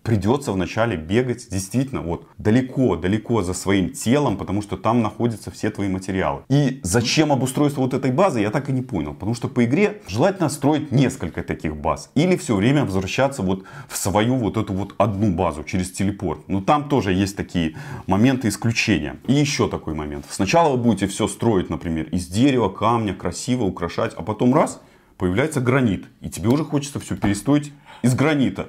придется 0.03 0.51
вначале 0.51 0.97
бегать 0.97 1.49
действительно 1.49 2.01
вот 2.01 2.27
далеко-далеко 2.37 3.43
за 3.43 3.53
своим 3.53 3.91
телом, 3.91 4.37
потому 4.37 4.61
что 4.61 4.77
там 4.77 5.01
находятся 5.01 5.51
все 5.51 5.69
твои 5.69 5.87
материалы. 5.87 6.41
И 6.49 6.79
зачем 6.83 7.31
обустройство 7.31 7.81
вот 7.81 7.93
этой 7.93 8.11
базы, 8.11 8.41
я 8.41 8.49
так 8.49 8.69
и 8.69 8.71
не 8.71 8.81
понял. 8.81 9.13
Потому 9.13 9.35
что 9.35 9.47
по 9.47 9.63
игре 9.65 10.01
желательно 10.07 10.49
строить 10.49 10.91
несколько 10.91 11.43
таких 11.43 11.75
баз. 11.75 12.11
Или 12.15 12.35
все 12.37 12.55
время 12.55 12.85
возвращаться 12.85 13.41
вот 13.41 13.65
в 13.87 13.97
свою 13.97 14.35
вот 14.35 14.57
эту 14.57 14.73
вот 14.73 14.95
одну 14.97 15.31
базу 15.31 15.63
через 15.63 15.91
телепорт. 15.91 16.47
Но 16.47 16.61
там 16.61 16.89
тоже 16.89 17.13
есть 17.13 17.35
такие 17.35 17.75
моменты 18.07 18.47
исключения. 18.47 19.17
И 19.27 19.33
еще 19.33 19.67
такой 19.67 19.93
момент. 19.93 20.25
Сначала 20.29 20.71
вы 20.71 20.77
будете 20.77 21.07
все 21.07 21.27
строить, 21.27 21.69
например, 21.69 22.07
из 22.09 22.27
дерева, 22.27 22.69
камня, 22.69 23.13
красиво 23.13 23.63
украшать, 23.63 24.13
а 24.15 24.23
потом 24.23 24.53
раз, 24.53 24.81
появляется 25.17 25.59
гранит. 25.59 26.05
И 26.21 26.29
тебе 26.29 26.49
уже 26.49 26.63
хочется 26.63 26.99
все 26.99 27.15
перестроить 27.15 27.73
из 28.01 28.15
гранита 28.15 28.67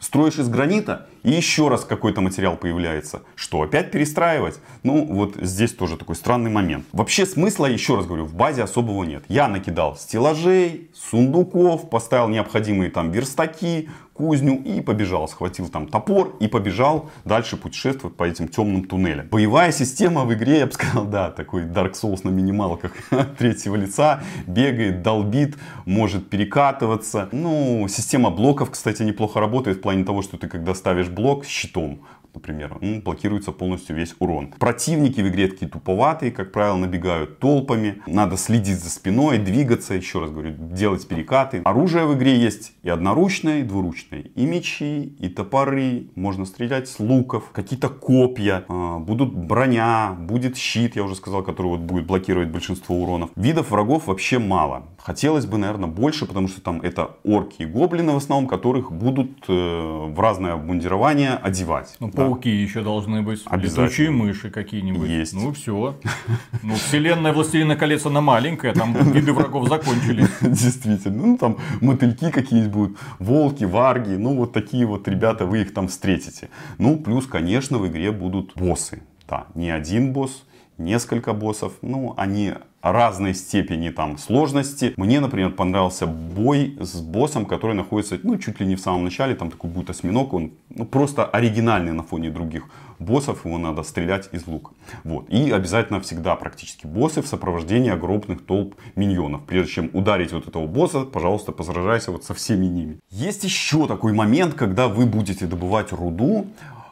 строишь 0.00 0.38
из 0.38 0.48
гранита, 0.48 1.06
и 1.22 1.30
еще 1.30 1.68
раз 1.68 1.84
какой-то 1.84 2.20
материал 2.20 2.56
появляется. 2.56 3.22
Что, 3.34 3.62
опять 3.62 3.90
перестраивать? 3.90 4.60
Ну, 4.82 5.06
вот 5.06 5.36
здесь 5.36 5.72
тоже 5.72 5.96
такой 5.96 6.16
странный 6.16 6.50
момент. 6.50 6.84
Вообще 6.92 7.26
смысла, 7.26 7.66
еще 7.66 7.96
раз 7.96 8.06
говорю, 8.06 8.24
в 8.24 8.34
базе 8.34 8.62
особого 8.62 9.04
нет. 9.04 9.24
Я 9.28 9.48
накидал 9.48 9.96
стеллажей, 9.96 10.90
сундуков, 10.94 11.90
поставил 11.90 12.28
необходимые 12.28 12.90
там 12.90 13.10
верстаки, 13.10 13.88
кузню 14.20 14.62
и 14.62 14.80
побежал. 14.80 15.28
Схватил 15.28 15.68
там 15.68 15.88
топор 15.88 16.36
и 16.40 16.48
побежал 16.48 17.10
дальше 17.24 17.56
путешествовать 17.56 18.16
по 18.16 18.24
этим 18.24 18.48
темным 18.48 18.84
туннелям. 18.84 19.28
Боевая 19.28 19.72
система 19.72 20.24
в 20.24 20.34
игре, 20.34 20.58
я 20.58 20.66
бы 20.66 20.72
сказал, 20.72 21.04
да, 21.06 21.30
такой 21.30 21.62
Dark 21.62 21.92
Souls 21.92 22.20
на 22.24 22.28
минималках 22.30 22.92
третьего 23.38 23.76
лица. 23.76 24.22
Бегает, 24.46 25.02
долбит, 25.02 25.56
может 25.86 26.28
перекатываться. 26.28 27.28
Ну, 27.32 27.86
система 27.88 28.30
блоков, 28.30 28.70
кстати, 28.70 29.02
неплохо 29.02 29.40
работает 29.40 29.78
в 29.78 29.80
плане 29.80 30.04
того, 30.04 30.22
что 30.22 30.36
ты 30.36 30.48
когда 30.48 30.74
ставишь 30.74 31.08
блок 31.10 31.44
с 31.44 31.48
щитом, 31.48 32.00
например, 32.34 32.78
ну, 32.80 33.00
блокируется 33.02 33.52
полностью 33.52 33.96
весь 33.96 34.14
урон. 34.18 34.54
Противники 34.58 35.20
в 35.20 35.28
игре 35.28 35.48
такие 35.48 35.70
туповатые, 35.70 36.32
как 36.32 36.52
правило, 36.52 36.76
набегают 36.76 37.38
толпами. 37.38 38.02
Надо 38.06 38.36
следить 38.36 38.80
за 38.80 38.90
спиной, 38.90 39.38
двигаться, 39.38 39.94
еще 39.94 40.20
раз 40.20 40.30
говорю, 40.30 40.54
делать 40.58 41.06
перекаты. 41.06 41.62
Оружие 41.64 42.06
в 42.06 42.14
игре 42.14 42.38
есть 42.38 42.72
и 42.82 42.88
одноручное, 42.88 43.60
и 43.60 43.62
двуручное. 43.62 44.20
И 44.34 44.46
мечи, 44.46 45.14
и 45.18 45.28
топоры, 45.28 46.08
можно 46.14 46.44
стрелять 46.44 46.88
с 46.88 46.98
луков, 46.98 47.50
какие-то 47.52 47.88
копья, 47.88 48.64
а, 48.68 48.98
будут 48.98 49.34
броня, 49.34 50.16
будет 50.18 50.56
щит, 50.56 50.96
я 50.96 51.04
уже 51.04 51.14
сказал, 51.14 51.42
который 51.42 51.68
вот 51.68 51.80
будет 51.80 52.06
блокировать 52.06 52.48
большинство 52.48 52.96
уронов. 52.96 53.30
Видов 53.36 53.70
врагов 53.70 54.06
вообще 54.06 54.38
мало. 54.38 54.86
Хотелось 54.98 55.46
бы, 55.46 55.58
наверное, 55.58 55.88
больше, 55.88 56.26
потому 56.26 56.48
что 56.48 56.60
там 56.60 56.80
это 56.82 57.16
орки 57.24 57.62
и 57.62 57.66
гоблины 57.66 58.12
в 58.12 58.16
основном, 58.16 58.48
которых 58.48 58.92
будут 58.92 59.30
э, 59.48 59.52
в 59.52 60.20
разное 60.20 60.54
обмундирование 60.54 61.32
одевать. 61.34 61.96
Ну. 62.00 62.10
Пауки 62.24 62.50
еще 62.50 62.82
должны 62.82 63.22
быть. 63.22 63.42
Летучие 63.50 64.10
мыши 64.10 64.50
какие-нибудь. 64.50 65.08
Есть. 65.08 65.34
Ну, 65.34 65.52
все. 65.52 65.96
Ну, 66.62 66.74
вселенная 66.74 67.32
Властелина 67.32 67.74
колец, 67.76 68.04
она 68.06 68.20
маленькая, 68.20 68.74
там 68.74 68.92
виды 69.12 69.32
врагов 69.32 69.68
закончились. 69.68 70.28
Действительно. 70.40 71.26
Ну, 71.26 71.38
там 71.38 71.58
мотыльки 71.80 72.30
какие-нибудь 72.30 72.72
будут, 72.72 72.98
волки, 73.18 73.64
варги. 73.64 74.14
Ну, 74.16 74.34
вот 74.34 74.52
такие 74.52 74.86
вот 74.86 75.08
ребята, 75.08 75.46
вы 75.46 75.62
их 75.62 75.72
там 75.72 75.88
встретите. 75.88 76.50
Ну, 76.78 76.98
плюс, 76.98 77.26
конечно, 77.26 77.78
в 77.78 77.86
игре 77.86 78.12
будут 78.12 78.52
боссы. 78.56 79.02
Да, 79.28 79.46
не 79.54 79.70
один 79.70 80.12
босс, 80.12 80.44
несколько 80.76 81.32
боссов. 81.32 81.72
Ну, 81.82 82.14
они 82.16 82.54
разной 82.82 83.34
степени 83.34 83.90
там 83.90 84.18
сложности. 84.18 84.94
Мне, 84.96 85.20
например, 85.20 85.50
понравился 85.50 86.06
бой 86.06 86.76
с 86.80 87.00
боссом, 87.00 87.46
который 87.46 87.74
находится, 87.74 88.18
ну, 88.22 88.38
чуть 88.38 88.60
ли 88.60 88.66
не 88.66 88.76
в 88.76 88.80
самом 88.80 89.04
начале. 89.04 89.34
Там 89.34 89.50
такой 89.50 89.70
будет 89.70 89.90
осьминог. 89.90 90.32
Он 90.32 90.52
ну, 90.70 90.84
просто 90.84 91.24
оригинальный 91.24 91.92
на 91.92 92.02
фоне 92.02 92.30
других 92.30 92.64
боссов. 92.98 93.44
Его 93.44 93.58
надо 93.58 93.82
стрелять 93.82 94.28
из 94.32 94.46
лука. 94.46 94.72
Вот. 95.04 95.28
И 95.28 95.50
обязательно 95.50 96.00
всегда 96.00 96.36
практически 96.36 96.86
боссы 96.86 97.22
в 97.22 97.26
сопровождении 97.26 97.90
огромных 97.90 98.44
толп 98.44 98.74
миньонов. 98.96 99.42
Прежде 99.46 99.72
чем 99.72 99.90
ударить 99.92 100.32
вот 100.32 100.48
этого 100.48 100.66
босса, 100.66 101.02
пожалуйста, 101.02 101.52
посражайся 101.52 102.12
вот 102.12 102.24
со 102.24 102.34
всеми 102.34 102.66
ними. 102.66 102.98
Есть 103.10 103.44
еще 103.44 103.86
такой 103.86 104.12
момент, 104.12 104.54
когда 104.54 104.88
вы 104.88 105.06
будете 105.06 105.46
добывать 105.46 105.92
руду. 105.92 106.46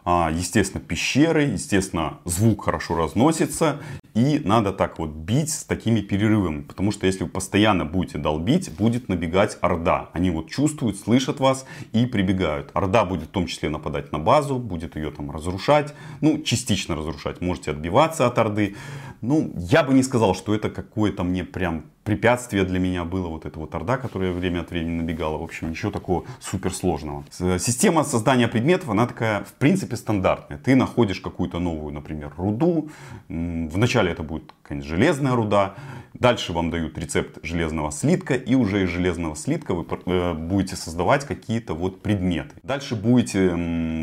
А, 0.05 0.31
Естественно, 0.33 0.83
пещеры, 0.83 1.43
естественно, 1.43 2.19
звук 2.25 2.65
хорошо 2.65 2.97
разносится. 2.97 3.77
И 4.19 4.41
надо 4.45 4.73
так 4.73 4.99
вот 4.99 5.11
бить 5.11 5.53
с 5.53 5.63
такими 5.63 6.01
перерывами. 6.01 6.63
Потому 6.63 6.91
что 6.91 7.07
если 7.07 7.23
вы 7.23 7.31
постоянно 7.31 7.85
будете 7.85 8.19
долбить, 8.19 8.69
будет 8.77 9.09
набегать 9.09 9.57
орда. 9.61 10.11
Они 10.13 10.31
вот 10.31 10.51
чувствуют, 10.51 10.97
слышат 10.99 11.39
вас 11.39 11.65
и 11.93 12.05
прибегают. 12.05 12.73
Орда 12.75 13.05
будет 13.05 13.29
в 13.29 13.31
том 13.31 13.47
числе 13.47 13.69
нападать 13.69 14.11
на 14.11 14.19
базу, 14.19 14.59
будет 14.59 14.97
ее 14.97 15.13
там 15.13 15.31
разрушать. 15.31 15.95
Ну, 16.21 16.43
частично 16.43 16.97
разрушать. 16.97 17.41
Можете 17.41 17.71
отбиваться 17.71 18.27
от 18.27 18.37
орды. 18.39 18.75
Ну, 19.21 19.53
я 19.55 19.85
бы 19.85 19.95
не 19.95 20.03
сказал, 20.03 20.35
что 20.35 20.53
это 20.53 20.69
какое-то 20.69 21.23
мне 21.23 21.45
прям 21.45 21.85
препятствие 22.09 22.65
для 22.65 22.79
меня 22.79 23.05
было 23.05 23.29
вот 23.29 23.45
эта 23.45 23.59
вот 23.59 23.75
орда, 23.75 23.99
которая 23.99 24.33
время 24.33 24.61
от 24.61 24.71
времени 24.71 25.03
набегала. 25.03 25.37
В 25.37 25.43
общем, 25.43 25.69
ничего 25.71 25.91
такого 25.93 26.25
суперсложного. 26.41 27.25
С- 27.31 27.59
Система 27.59 28.03
создания 28.03 28.49
предметов, 28.49 28.89
она 28.89 29.07
такая, 29.07 29.45
в 29.45 29.53
принципе, 29.53 29.95
стандартная. 29.97 30.57
Ты 30.59 30.75
находишь 30.75 31.21
какую-то 31.21 31.59
новую, 31.59 31.93
например, 31.93 32.33
руду. 32.39 32.89
Вначале 33.29 34.11
это 34.13 34.23
будет, 34.23 34.55
конечно, 34.63 34.89
железная 34.89 35.35
руда. 35.35 35.75
Дальше 36.15 36.53
вам 36.55 36.71
дают 36.71 36.97
рецепт 36.99 37.39
железного 37.43 37.93
слитка. 37.93 38.35
И 38.35 38.55
уже 38.55 38.85
из 38.85 38.89
железного 38.89 39.37
слитка 39.37 39.75
вы 39.75 39.85
э, 40.07 40.33
будете 40.33 40.77
создавать 40.77 41.27
какие-то 41.27 41.75
вот 41.75 42.01
предметы. 42.03 42.55
Дальше 42.63 42.97
будете 42.97 43.51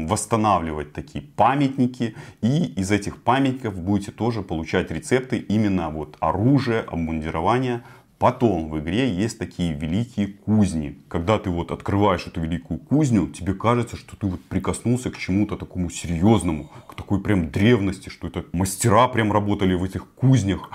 восстанавливать 0.08 0.94
такие 0.94 1.24
памятники. 1.24 2.15
И 2.41 2.65
из 2.80 2.91
этих 2.91 3.24
памятников 3.24 3.76
будете 3.80 4.12
тоже 4.12 4.44
получать 4.44 4.91
рецепты 4.91 5.38
именно 5.38 5.89
вот 5.89 6.18
оружия, 6.20 6.84
обмундирования. 6.84 7.82
Потом 8.26 8.72
в 8.72 8.80
игре 8.80 9.14
есть 9.14 9.38
такие 9.38 9.74
великие 9.74 10.26
кузни. 10.26 10.98
Когда 11.10 11.38
ты 11.38 11.52
вот 11.52 11.70
открываешь 11.70 12.26
эту 12.26 12.42
великую 12.42 12.80
кузню, 12.80 13.28
тебе 13.28 13.54
кажется, 13.54 13.98
что 13.98 14.16
ты 14.16 14.26
вот 14.26 14.44
прикоснулся 14.46 15.12
к 15.12 15.18
чему-то 15.20 15.58
такому 15.58 15.92
серьезному, 15.92 16.72
к 16.88 16.96
такой 16.96 17.22
прям 17.22 17.52
древности, 17.52 18.10
что 18.10 18.26
это 18.26 18.44
мастера 18.52 19.08
прям 19.10 19.32
работали 19.32 19.76
в 19.76 19.84
этих 19.84 20.08
кузнях. 20.16 20.72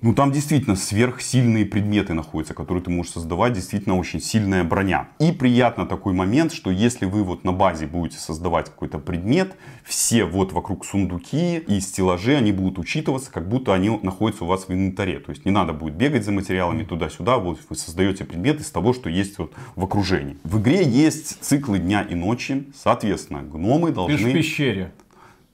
Ну, 0.00 0.14
там 0.14 0.30
действительно 0.30 0.76
сверхсильные 0.76 1.66
предметы 1.66 2.14
находятся, 2.14 2.54
которые 2.54 2.84
ты 2.84 2.90
можешь 2.90 3.12
создавать. 3.12 3.54
Действительно 3.54 3.96
очень 3.96 4.20
сильная 4.20 4.62
броня. 4.62 5.08
И 5.18 5.32
приятно 5.32 5.86
такой 5.86 6.12
момент, 6.12 6.52
что 6.52 6.70
если 6.70 7.04
вы 7.04 7.24
вот 7.24 7.42
на 7.42 7.52
базе 7.52 7.88
будете 7.88 8.18
создавать 8.18 8.66
какой-то 8.66 9.00
предмет, 9.00 9.56
все 9.82 10.24
вот 10.24 10.52
вокруг 10.52 10.84
сундуки 10.84 11.58
и 11.58 11.80
стеллажи, 11.80 12.36
они 12.36 12.52
будут 12.52 12.78
учитываться, 12.78 13.32
как 13.32 13.48
будто 13.48 13.74
они 13.74 13.90
находятся 14.02 14.44
у 14.44 14.46
вас 14.46 14.68
в 14.68 14.72
инвентаре. 14.72 15.18
То 15.18 15.30
есть 15.30 15.44
не 15.44 15.50
надо 15.50 15.72
будет 15.72 15.94
бегать 15.94 16.24
за 16.24 16.30
материалами 16.30 16.84
туда-сюда. 16.84 17.38
Вот 17.38 17.58
вы 17.68 17.74
создаете 17.74 18.24
предмет 18.24 18.60
из 18.60 18.70
того, 18.70 18.92
что 18.92 19.10
есть 19.10 19.38
вот 19.38 19.52
в 19.74 19.82
окружении. 19.82 20.38
В 20.44 20.60
игре 20.60 20.84
есть 20.84 21.38
циклы 21.40 21.80
дня 21.80 22.02
и 22.02 22.14
ночи. 22.14 22.68
Соответственно, 22.80 23.42
гномы 23.42 23.88
Ты 23.88 23.94
должны 23.94 24.18
же 24.18 24.30
в 24.30 24.32
пещере. 24.32 24.92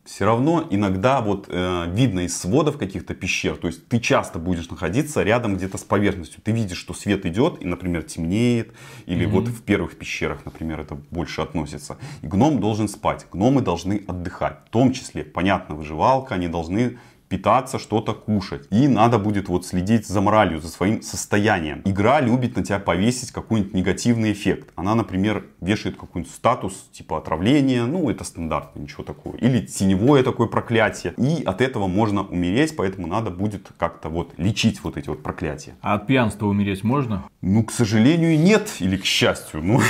Все 0.04 0.26
равно 0.26 0.66
иногда 0.70 1.20
вот 1.22 1.46
э, 1.48 1.86
видно 1.88 2.20
из 2.20 2.38
сводов 2.38 2.76
каких-то 2.76 3.14
пещер, 3.14 3.56
то 3.56 3.68
есть 3.68 3.88
ты 3.88 3.98
часто 3.98 4.38
будешь 4.38 4.68
находиться 4.68 5.22
рядом 5.22 5.56
где-то 5.56 5.78
с 5.78 5.82
поверхностью. 5.82 6.42
Ты 6.42 6.52
видишь, 6.52 6.78
что 6.78 6.92
свет 6.92 7.24
идет 7.24 7.62
и, 7.62 7.64
например, 7.64 8.02
темнеет, 8.02 8.72
или 9.06 9.24
вот 9.24 9.48
в 9.48 9.62
первых 9.62 9.96
пещерах, 9.96 10.44
например, 10.44 10.80
это 10.80 10.94
больше 11.10 11.40
относится. 11.40 11.96
И 12.20 12.26
гном 12.26 12.60
должен 12.60 12.88
спать, 12.88 13.26
гномы 13.32 13.62
должны 13.62 14.04
отдыхать, 14.06 14.58
в 14.66 14.70
том 14.70 14.92
числе, 14.92 15.24
понятно, 15.24 15.74
выживалка, 15.74 16.34
они 16.34 16.48
должны 16.48 16.98
питаться, 17.34 17.80
что-то 17.80 18.14
кушать. 18.14 18.68
И 18.70 18.86
надо 18.86 19.18
будет 19.18 19.48
вот 19.48 19.66
следить 19.66 20.06
за 20.06 20.20
моралью, 20.20 20.60
за 20.60 20.68
своим 20.68 21.02
состоянием. 21.02 21.82
Игра 21.84 22.20
любит 22.20 22.54
на 22.54 22.62
тебя 22.62 22.78
повесить 22.78 23.32
какой-нибудь 23.32 23.74
негативный 23.74 24.30
эффект. 24.30 24.70
Она, 24.76 24.94
например, 24.94 25.44
вешает 25.60 25.96
какой-нибудь 25.96 26.32
статус 26.32 26.88
типа 26.92 27.18
отравления. 27.18 27.86
Ну, 27.86 28.08
это 28.08 28.22
стандартно, 28.22 28.78
ничего 28.78 29.02
такого. 29.02 29.34
Или 29.36 29.66
теневое 29.66 30.22
такое 30.22 30.46
проклятие. 30.46 31.14
И 31.16 31.42
от 31.42 31.60
этого 31.60 31.88
можно 31.88 32.22
умереть, 32.22 32.76
поэтому 32.76 33.08
надо 33.08 33.30
будет 33.30 33.72
как-то 33.78 34.10
вот 34.10 34.34
лечить 34.36 34.84
вот 34.84 34.96
эти 34.96 35.08
вот 35.08 35.24
проклятия. 35.24 35.74
А 35.80 35.94
от 35.94 36.06
пьянства 36.06 36.46
умереть 36.46 36.84
можно? 36.84 37.24
Ну, 37.40 37.64
к 37.64 37.72
сожалению, 37.72 38.38
нет. 38.38 38.76
Или 38.78 38.96
к 38.96 39.04
счастью. 39.04 39.60
Ну, 39.60 39.80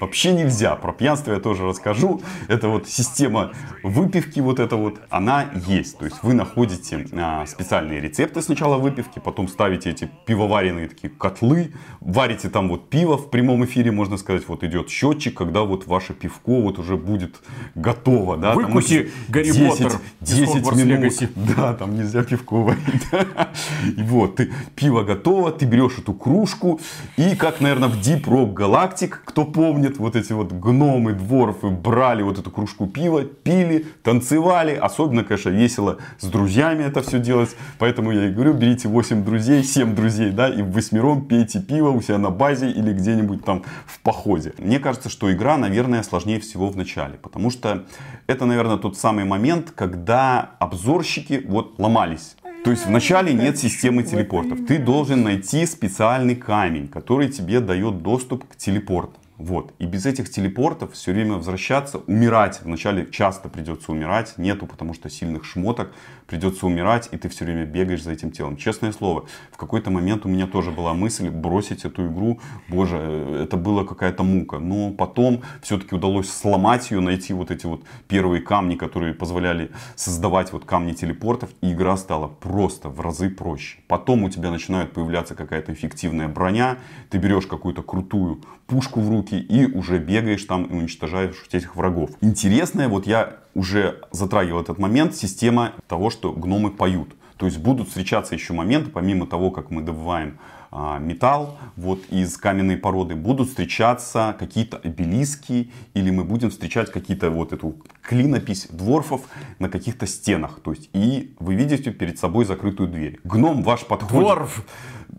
вообще 0.00 0.32
нельзя. 0.32 0.76
Про 0.76 0.92
пьянство 0.92 1.32
я 1.32 1.40
тоже 1.40 1.64
расскажу. 1.64 2.22
Это 2.46 2.68
вот 2.68 2.88
система 2.88 3.52
выпивки 3.82 4.38
вот 4.38 4.60
это 4.60 4.76
вот, 4.76 5.00
она 5.16 5.46
есть. 5.66 5.98
То 5.98 6.04
есть 6.04 6.22
вы 6.22 6.34
находите 6.34 7.06
а, 7.12 7.46
специальные 7.46 8.00
рецепты 8.00 8.42
сначала 8.42 8.76
выпивки, 8.76 9.18
потом 9.18 9.48
ставите 9.48 9.90
эти 9.90 10.10
пивоваренные 10.26 10.88
такие 10.88 11.10
котлы, 11.10 11.72
варите 12.00 12.48
там 12.48 12.68
вот 12.68 12.88
пиво 12.90 13.16
в 13.16 13.30
прямом 13.30 13.64
эфире, 13.64 13.90
можно 13.90 14.16
сказать, 14.16 14.46
вот 14.48 14.62
идет 14.62 14.88
счетчик, 14.90 15.36
когда 15.36 15.62
вот 15.62 15.86
ваше 15.86 16.14
пивко 16.14 16.60
вот 16.60 16.78
уже 16.78 16.96
будет 16.96 17.36
готово. 17.74 18.36
Да? 18.36 18.54
Выкуси 18.54 19.10
Гарри 19.28 19.50
10 19.52 19.68
Поттер 19.68 20.00
из 20.20 20.28
10 20.28 20.52
Хогвартс 20.52 20.78
минут. 20.78 20.98
Легаси. 20.98 21.28
Да, 21.34 21.74
там 21.74 21.96
нельзя 21.96 22.22
пивко 22.22 22.56
варить. 22.56 23.06
И 23.96 24.02
вот, 24.02 24.36
ты, 24.36 24.52
пиво 24.74 25.02
готово, 25.02 25.52
ты 25.52 25.64
берешь 25.66 25.98
эту 25.98 26.12
кружку, 26.12 26.80
и 27.16 27.34
как, 27.36 27.60
наверное, 27.60 27.88
в 27.88 27.96
Deep 27.96 28.24
Rock 28.24 28.54
Galactic, 28.54 29.14
кто 29.24 29.44
помнит, 29.44 29.98
вот 29.98 30.16
эти 30.16 30.32
вот 30.32 30.52
гномы, 30.52 31.12
дворфы 31.12 31.70
брали 31.70 32.22
вот 32.22 32.38
эту 32.38 32.50
кружку 32.50 32.86
пива, 32.86 33.24
пили, 33.24 33.86
танцевали. 34.02 34.74
Особенно, 34.74 35.05
конечно, 35.24 35.50
весело 35.50 35.98
с 36.18 36.26
друзьями 36.26 36.84
это 36.84 37.02
все 37.02 37.18
делать. 37.18 37.56
Поэтому 37.78 38.12
я 38.12 38.26
и 38.26 38.32
говорю, 38.32 38.54
берите 38.54 38.88
8 38.88 39.24
друзей, 39.24 39.62
7 39.62 39.94
друзей, 39.94 40.30
да, 40.30 40.48
и 40.48 40.62
в 40.62 40.72
восьмером 40.72 41.26
пейте 41.26 41.60
пиво 41.60 41.90
у 41.90 42.00
себя 42.00 42.18
на 42.18 42.30
базе 42.30 42.70
или 42.70 42.92
где-нибудь 42.92 43.44
там 43.44 43.64
в 43.86 44.00
походе. 44.00 44.52
Мне 44.58 44.78
кажется, 44.78 45.08
что 45.08 45.32
игра, 45.32 45.56
наверное, 45.56 46.02
сложнее 46.02 46.40
всего 46.40 46.68
в 46.68 46.76
начале, 46.76 47.14
потому 47.14 47.50
что 47.50 47.86
это, 48.26 48.46
наверное, 48.46 48.76
тот 48.76 48.96
самый 48.96 49.24
момент, 49.24 49.72
когда 49.74 50.50
обзорщики 50.58 51.44
вот 51.46 51.78
ломались. 51.78 52.36
То 52.64 52.72
есть 52.72 52.86
вначале 52.86 53.32
нет 53.32 53.58
системы 53.58 54.02
телепортов. 54.02 54.58
Ты 54.66 54.78
должен 54.78 55.22
найти 55.22 55.64
специальный 55.66 56.34
камень, 56.34 56.88
который 56.88 57.28
тебе 57.28 57.60
дает 57.60 58.02
доступ 58.02 58.44
к 58.44 58.56
телепортам. 58.56 59.22
Вот. 59.38 59.74
И 59.78 59.86
без 59.86 60.06
этих 60.06 60.30
телепортов 60.30 60.94
все 60.94 61.12
время 61.12 61.34
возвращаться, 61.34 61.98
умирать. 62.06 62.60
Вначале 62.62 63.06
часто 63.10 63.48
придется 63.48 63.92
умирать, 63.92 64.38
нету, 64.38 64.66
потому 64.66 64.94
что 64.94 65.10
сильных 65.10 65.44
шмоток. 65.44 65.92
Придется 66.26 66.66
умирать, 66.66 67.08
и 67.12 67.18
ты 67.18 67.28
все 67.28 67.44
время 67.44 67.66
бегаешь 67.66 68.02
за 68.02 68.12
этим 68.12 68.30
телом. 68.30 68.56
Честное 68.56 68.92
слово, 68.92 69.26
в 69.52 69.56
какой-то 69.56 69.90
момент 69.90 70.24
у 70.24 70.28
меня 70.28 70.46
тоже 70.46 70.70
была 70.70 70.94
мысль 70.94 71.28
бросить 71.28 71.84
эту 71.84 72.06
игру. 72.06 72.40
Боже, 72.68 72.96
э, 72.98 73.42
это 73.44 73.56
была 73.56 73.84
какая-то 73.84 74.22
мука. 74.22 74.58
Но 74.58 74.90
потом 74.90 75.42
все-таки 75.62 75.94
удалось 75.94 76.30
сломать 76.30 76.90
ее, 76.90 77.00
найти 77.00 77.34
вот 77.34 77.50
эти 77.50 77.66
вот 77.66 77.84
первые 78.08 78.40
камни, 78.40 78.74
которые 78.74 79.14
позволяли 79.14 79.70
создавать 79.96 80.52
вот 80.52 80.64
камни 80.64 80.94
телепортов. 80.94 81.50
И 81.60 81.72
игра 81.72 81.96
стала 81.96 82.26
просто 82.26 82.88
в 82.88 83.00
разы 83.00 83.28
проще. 83.28 83.78
Потом 83.86 84.24
у 84.24 84.30
тебя 84.30 84.50
начинает 84.50 84.92
появляться 84.92 85.34
какая-то 85.34 85.72
эффективная 85.74 86.28
броня. 86.28 86.78
Ты 87.10 87.18
берешь 87.18 87.46
какую-то 87.46 87.82
крутую 87.82 88.42
пушку 88.66 89.00
в 89.00 89.08
руки, 89.08 89.25
руки 89.26 89.38
и 89.38 89.66
уже 89.66 89.98
бегаешь 89.98 90.44
там 90.44 90.64
и 90.64 90.74
уничтожаешь 90.74 91.44
этих 91.52 91.76
врагов. 91.76 92.10
Интересное, 92.20 92.88
вот 92.88 93.06
я 93.06 93.36
уже 93.54 94.00
затрагивал 94.10 94.60
этот 94.60 94.78
момент, 94.78 95.14
система 95.14 95.72
того, 95.88 96.10
что 96.10 96.32
гномы 96.32 96.70
поют. 96.70 97.14
То 97.36 97.46
есть 97.46 97.58
будут 97.58 97.88
встречаться 97.88 98.34
еще 98.34 98.54
моменты, 98.54 98.90
помимо 98.90 99.26
того, 99.26 99.50
как 99.50 99.70
мы 99.70 99.82
добываем 99.82 100.38
а, 100.70 100.98
металл 100.98 101.58
вот 101.76 102.00
из 102.10 102.36
каменной 102.38 102.78
породы, 102.78 103.14
будут 103.14 103.48
встречаться 103.48 104.34
какие-то 104.38 104.78
обелиски, 104.78 105.70
или 105.94 106.10
мы 106.10 106.24
будем 106.24 106.50
встречать 106.50 106.90
какие-то 106.90 107.30
вот 107.30 107.52
эту 107.52 107.76
клинопись 108.06 108.68
дворфов 108.70 109.22
на 109.58 109.68
каких-то 109.68 110.06
стенах. 110.06 110.60
То 110.62 110.70
есть, 110.70 110.88
и 110.92 111.34
вы 111.40 111.54
видите 111.54 111.90
перед 111.90 112.18
собой 112.18 112.44
закрытую 112.44 112.88
дверь. 112.88 113.18
Гном 113.24 113.62
ваш 113.62 113.84
подходит. 113.84 114.26
Дворф! 114.26 114.64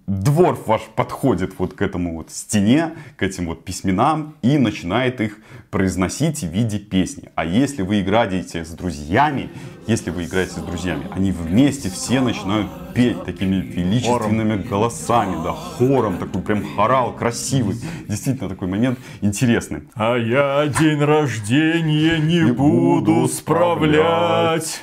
Дворф 0.08 0.68
ваш 0.68 0.82
подходит 0.96 1.60
вот 1.60 1.74
к 1.74 1.82
этому 1.82 2.16
вот 2.16 2.32
стене, 2.32 2.94
к 3.18 3.24
этим 3.24 3.46
вот 3.46 3.66
письменам 3.66 4.36
и 4.42 4.58
начинает 4.58 5.20
их 5.20 5.40
произносить 5.70 6.44
в 6.44 6.48
виде 6.48 6.80
песни. 6.80 7.30
А 7.36 7.44
если 7.44 7.82
вы 7.82 8.02
играете 8.02 8.64
с 8.64 8.70
друзьями, 8.70 9.50
если 9.86 10.10
вы 10.10 10.24
играете 10.24 10.54
с 10.54 10.64
друзьями, 10.64 11.08
они 11.12 11.32
вместе 11.32 11.90
все 11.90 12.22
начинают 12.22 12.70
петь 12.94 13.24
такими 13.26 13.56
величественными 13.56 14.62
голосами, 14.62 15.44
да, 15.44 15.52
хором, 15.52 16.18
такой 16.18 16.42
прям 16.42 16.64
хорал 16.76 17.14
красивый. 17.14 17.76
Действительно 18.08 18.50
такой 18.50 18.68
момент 18.68 19.00
интересный. 19.22 19.84
А 19.94 20.16
я 20.16 20.68
день 20.68 21.00
рождения 21.00 22.18
не, 22.18 22.46
Не 22.46 22.52
буду 22.52 22.77
буду 22.78 23.28
справлять. 23.28 24.82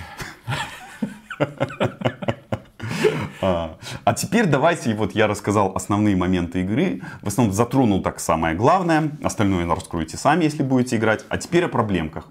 А, 3.40 3.76
а 4.04 4.14
теперь 4.14 4.46
давайте, 4.46 4.94
вот 4.94 5.12
я 5.14 5.26
рассказал 5.26 5.72
основные 5.74 6.16
моменты 6.16 6.62
игры, 6.62 7.02
в 7.20 7.28
основном 7.28 7.54
затронул 7.54 8.02
так 8.02 8.18
самое 8.18 8.54
главное, 8.54 9.10
остальное 9.22 9.66
раскроете 9.66 10.16
сами, 10.16 10.44
если 10.44 10.62
будете 10.62 10.96
играть. 10.96 11.24
А 11.28 11.36
теперь 11.36 11.64
о 11.64 11.68
проблемках. 11.68 12.28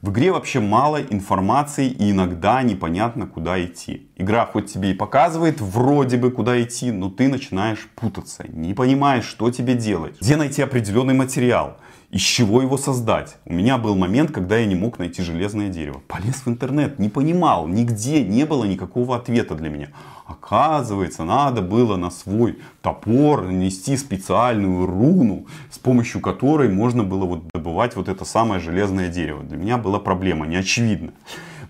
В 0.00 0.10
игре 0.10 0.32
вообще 0.32 0.60
мало 0.60 1.02
информации 1.02 1.88
и 1.88 2.10
иногда 2.10 2.62
непонятно, 2.62 3.26
куда 3.26 3.62
идти. 3.62 4.08
Игра 4.16 4.46
хоть 4.46 4.72
тебе 4.72 4.92
и 4.92 4.94
показывает 4.94 5.60
вроде 5.60 6.16
бы 6.16 6.30
куда 6.30 6.62
идти, 6.62 6.90
но 6.90 7.10
ты 7.10 7.28
начинаешь 7.28 7.88
путаться, 7.94 8.44
не 8.48 8.72
понимаешь, 8.72 9.24
что 9.24 9.50
тебе 9.50 9.74
делать, 9.74 10.16
где 10.20 10.36
найти 10.36 10.62
определенный 10.62 11.14
материал, 11.14 11.76
из 12.16 12.22
чего 12.22 12.62
его 12.62 12.78
создать. 12.78 13.36
У 13.44 13.52
меня 13.52 13.76
был 13.76 13.94
момент, 13.94 14.30
когда 14.30 14.56
я 14.56 14.64
не 14.64 14.74
мог 14.74 14.98
найти 14.98 15.22
железное 15.22 15.68
дерево. 15.68 16.00
Полез 16.08 16.46
в 16.46 16.48
интернет, 16.48 16.98
не 16.98 17.10
понимал, 17.10 17.68
нигде 17.68 18.24
не 18.24 18.46
было 18.46 18.64
никакого 18.64 19.16
ответа 19.16 19.54
для 19.54 19.68
меня. 19.68 19.88
Оказывается, 20.24 21.24
надо 21.24 21.60
было 21.60 21.96
на 21.96 22.10
свой 22.10 22.58
топор 22.80 23.42
нанести 23.42 23.98
специальную 23.98 24.86
руну, 24.86 25.46
с 25.70 25.78
помощью 25.78 26.22
которой 26.22 26.70
можно 26.70 27.04
было 27.04 27.26
вот 27.26 27.48
добывать 27.52 27.96
вот 27.96 28.08
это 28.08 28.24
самое 28.24 28.62
железное 28.62 29.08
дерево. 29.08 29.42
Для 29.42 29.58
меня 29.58 29.76
была 29.76 29.98
проблема, 29.98 30.46
неочевидна. 30.46 31.12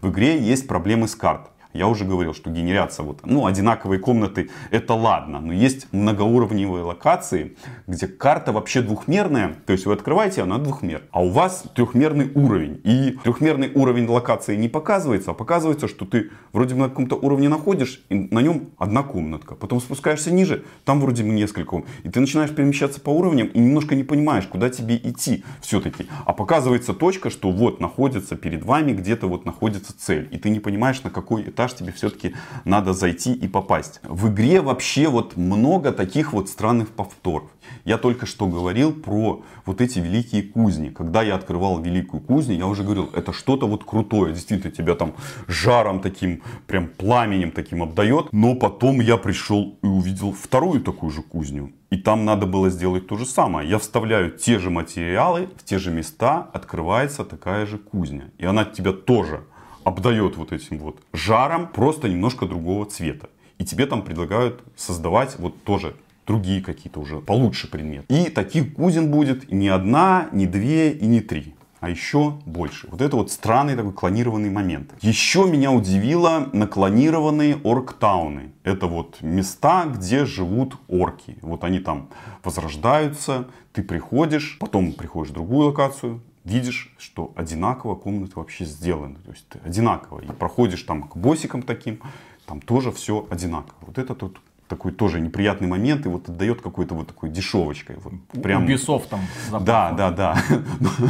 В 0.01 0.11
игре 0.11 0.41
есть 0.41 0.69
проблемы 0.69 1.09
с 1.09 1.17
картой. 1.17 1.56
Я 1.77 1.89
уже 1.89 2.05
говорил, 2.05 2.35
что 2.35 2.51
генерация, 2.51 3.05
вот, 3.05 3.21
ну, 3.25 3.47
одинаковые 3.47 4.01
комнаты, 4.01 4.51
это 4.71 4.95
ладно. 4.95 5.41
Но 5.41 5.53
есть 5.53 5.93
многоуровневые 5.93 6.85
локации, 6.85 7.57
где 7.87 8.07
карта 8.07 8.53
вообще 8.53 8.83
двухмерная. 8.83 9.57
То 9.67 9.73
есть 9.73 9.87
вы 9.87 9.93
открываете, 9.93 10.43
она 10.43 10.59
двухмер. 10.59 11.03
А 11.11 11.23
у 11.23 11.31
вас 11.31 11.65
трехмерный 11.75 12.31
уровень. 12.35 12.81
И 12.85 13.19
трехмерный 13.23 13.71
уровень 13.75 14.07
локации 14.09 14.57
не 14.57 14.69
показывается, 14.69 15.33
а 15.33 15.35
показывается, 15.35 15.89
что 15.89 16.05
ты 16.05 16.31
вроде 16.53 16.75
бы 16.75 16.81
на 16.83 16.89
каком-то 16.89 17.17
уровне 17.17 17.49
находишь, 17.49 18.03
и 18.09 18.15
на 18.15 18.41
нем 18.41 18.71
одна 18.79 19.03
комнатка. 19.03 19.55
Потом 19.55 19.81
спускаешься 19.81 20.33
ниже, 20.33 20.65
там 20.85 21.01
вроде 21.01 21.23
бы 21.23 21.31
несколько. 21.31 21.83
И 22.05 22.09
ты 22.09 22.21
начинаешь 22.21 22.55
перемещаться 22.55 23.01
по 23.01 23.11
уровням 23.11 23.49
и 23.49 23.59
немножко 23.59 23.95
не 23.95 24.05
понимаешь, 24.05 24.47
куда 24.47 24.71
тебе 24.71 24.97
идти 24.97 25.45
все-таки. 25.61 26.07
А 26.25 26.33
показывается 26.33 26.95
точка, 26.95 27.31
что 27.31 27.51
вот 27.51 27.81
находится 27.81 28.37
перед 28.37 28.65
вами, 28.65 28.93
где-то 28.93 29.27
вот 29.27 29.45
находится 29.45 29.97
цель. 29.99 30.29
И 30.31 30.39
ты 30.39 30.51
не 30.51 30.61
понимаешь, 30.61 31.03
на 31.03 31.11
какой 31.11 31.43
этаж 31.43 31.66
тебе 31.75 31.93
все-таки 31.93 32.35
надо 32.65 32.93
зайти 32.93 33.33
и 33.33 33.49
попасть. 33.49 34.01
В 34.03 34.29
игре 34.29 34.61
вообще 34.61 35.09
вот 35.09 35.37
много 35.37 35.93
таких 35.93 36.33
вот 36.33 36.49
странных 36.49 36.91
повторов. 36.91 37.51
Я 37.85 37.99
только 37.99 38.27
что 38.27 38.47
говорил 38.47 38.93
про 38.93 39.45
вот 39.65 39.81
эти 39.81 39.99
великие 39.99 40.43
кузни. 40.43 40.89
Когда 40.91 41.23
я 41.23 41.35
открывал 41.35 41.81
великую 41.81 42.21
кузню, 42.21 42.57
я 42.57 42.67
уже 42.67 42.83
говорил, 42.83 43.11
это 43.13 43.33
что-то 43.33 43.67
вот 43.67 43.85
крутое. 43.85 44.33
Действительно, 44.33 44.73
тебя 44.73 44.95
там 44.95 45.15
жаром 45.47 46.01
таким, 46.01 46.43
прям 46.67 46.89
пламенем 46.89 47.51
таким 47.51 47.83
обдает. 47.83 48.33
Но 48.33 48.55
потом 48.55 49.01
я 49.01 49.17
пришел 49.17 49.79
и 49.83 49.87
увидел 49.87 50.33
вторую 50.33 50.81
такую 50.83 51.11
же 51.11 51.23
кузню. 51.23 51.73
И 51.91 51.97
там 51.97 52.25
надо 52.25 52.47
было 52.47 52.71
сделать 52.71 53.07
то 53.07 53.17
же 53.17 53.25
самое. 53.25 53.69
Я 53.69 53.79
вставляю 53.79 54.31
те 54.31 54.59
же 54.59 54.71
материалы, 54.71 55.49
в 55.57 55.65
те 55.65 55.79
же 55.79 55.91
места, 55.91 56.49
открывается 56.53 57.25
такая 57.25 57.67
же 57.67 57.79
кузня. 57.79 58.31
И 58.39 58.45
она 58.45 58.65
тебя 58.65 58.93
тоже 58.93 59.45
обдает 59.87 60.37
вот 60.37 60.53
этим 60.53 60.79
вот 60.79 60.99
жаром, 61.13 61.69
просто 61.69 62.09
немножко 62.09 62.45
другого 62.47 62.87
цвета. 62.87 63.31
И 63.59 63.65
тебе 63.65 63.87
там 63.87 64.03
предлагают 64.03 64.65
создавать 64.75 65.39
вот 65.39 65.63
тоже 65.63 65.95
другие 66.27 66.61
какие-то 66.61 66.99
уже 66.99 67.21
получше 67.21 67.71
предметы. 67.71 68.07
И 68.09 68.29
таких 68.31 68.75
кузин 68.75 69.13
будет 69.13 69.51
не 69.53 69.69
одна, 69.69 70.29
не 70.33 70.47
две 70.47 70.91
и 70.91 71.07
не 71.07 71.21
три 71.21 71.55
а 71.79 71.91
еще 71.91 72.39
больше. 72.47 72.89
Вот 72.91 73.01
это 73.01 73.15
вот 73.17 73.31
странный 73.31 73.77
такой 73.77 73.93
клонированный 73.93 74.51
момент. 74.51 74.93
Еще 75.03 75.47
меня 75.47 75.71
удивило 75.71 76.49
наклонированные 76.53 77.61
орктауны. 77.63 78.51
Это 78.65 78.89
вот 78.89 79.19
места, 79.21 79.85
где 79.85 80.25
живут 80.25 80.75
орки. 80.89 81.39
Вот 81.43 81.63
они 81.63 81.79
там 81.79 82.09
возрождаются, 82.43 83.47
ты 83.73 83.83
приходишь, 83.85 84.57
потом 84.59 84.95
приходишь 84.95 85.31
в 85.31 85.35
другую 85.35 85.69
локацию, 85.69 86.21
видишь, 86.47 86.95
что 86.99 87.33
одинаково 87.37 87.97
комнаты 87.97 88.33
вообще 88.37 88.65
сделаны. 88.65 89.17
То 89.17 89.33
есть 89.33 89.49
ты 89.49 89.59
одинаково. 89.65 90.21
И 90.21 90.27
проходишь 90.27 90.83
там 90.83 91.03
к 91.03 91.17
босикам 91.17 91.63
таким, 91.63 92.01
там 92.47 92.61
тоже 92.61 92.93
все 92.93 93.27
одинаково. 93.31 93.75
Вот 93.81 93.99
это 93.99 94.15
тут 94.15 94.41
такой 94.69 94.93
тоже 94.93 95.21
неприятный 95.21 95.69
момент 95.69 96.07
и 96.07 96.09
вот 96.09 96.29
отдает 96.29 96.61
какой-то 96.61 96.95
вот 96.95 97.09
такой 97.09 97.31
дешевочкой. 97.31 97.97
Вот 98.03 98.43
прям... 98.43 98.67
Ubisoft 98.67 99.09
там. 99.09 99.21
Да, 99.65 99.93
да, 99.93 100.11
да. 100.11 100.37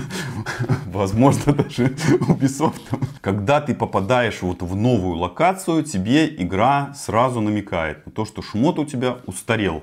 Возможно, 0.87 1.53
даже 1.53 1.87
Ubisoft. 2.21 2.83
Когда 3.21 3.61
ты 3.61 3.75
попадаешь 3.75 4.43
вот 4.43 4.63
в 4.63 4.75
новую 4.75 5.17
локацию, 5.17 5.85
тебе 5.85 6.27
игра 6.43 6.95
сразу 6.95 7.41
намекает 7.41 8.05
на 8.07 8.13
то, 8.13 8.25
что 8.25 8.43
шмот 8.43 8.79
у 8.79 8.85
тебя 8.85 9.19
устарел. 9.27 9.83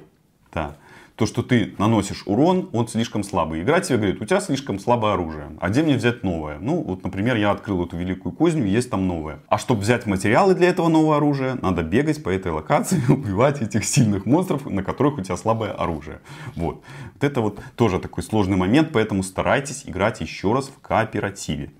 Да. 0.53 0.75
То, 1.15 1.27
что 1.27 1.43
ты 1.43 1.75
наносишь 1.77 2.23
урон, 2.25 2.69
он 2.73 2.87
слишком 2.87 3.23
слабый. 3.23 3.61
Игра 3.61 3.79
тебе 3.81 3.97
говорит, 3.97 4.19
у 4.19 4.25
тебя 4.25 4.41
слишком 4.41 4.79
слабое 4.79 5.13
оружие. 5.13 5.51
А 5.59 5.69
где 5.69 5.83
мне 5.83 5.95
взять 5.95 6.23
новое? 6.23 6.57
Ну, 6.59 6.81
вот, 6.81 7.03
например, 7.03 7.35
я 7.35 7.51
открыл 7.51 7.85
эту 7.85 7.97
великую 7.97 8.33
кузню, 8.33 8.65
есть 8.65 8.89
там 8.89 9.07
новое. 9.07 9.39
А 9.47 9.59
чтобы 9.59 9.81
взять 9.81 10.07
материалы 10.07 10.55
для 10.55 10.69
этого 10.69 10.87
нового 10.87 11.17
оружия, 11.17 11.59
надо 11.61 11.83
бегать 11.83 12.23
по 12.23 12.29
этой 12.29 12.51
локации, 12.51 12.99
убивать 13.09 13.61
этих 13.61 13.85
сильных 13.85 14.25
монстров, 14.25 14.65
на 14.65 14.83
которых 14.83 15.19
у 15.19 15.21
тебя 15.21 15.37
слабое 15.37 15.71
оружие. 15.71 16.19
Вот. 16.55 16.81
Вот 17.13 17.23
это 17.23 17.41
вот 17.41 17.61
тоже 17.75 17.99
такой 17.99 18.23
сложный 18.23 18.57
момент, 18.57 18.89
поэтому 18.91 19.23
старайтесь 19.23 19.83
играть 19.85 20.19
еще 20.19 20.51
раз 20.51 20.67
в 20.67 20.79
кооперативе. 20.81 21.71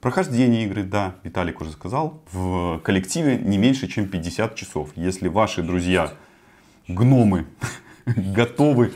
Прохождение 0.00 0.64
игры, 0.64 0.82
да, 0.82 1.16
Виталик 1.22 1.60
уже 1.60 1.70
сказал, 1.70 2.22
в 2.32 2.80
коллективе 2.80 3.36
не 3.36 3.56
меньше, 3.56 3.86
чем 3.86 4.08
50 4.08 4.54
часов. 4.56 4.90
Если 4.96 5.28
ваши 5.28 5.62
друзья 5.62 6.12
гномы 6.88 7.46
готовы 8.34 8.92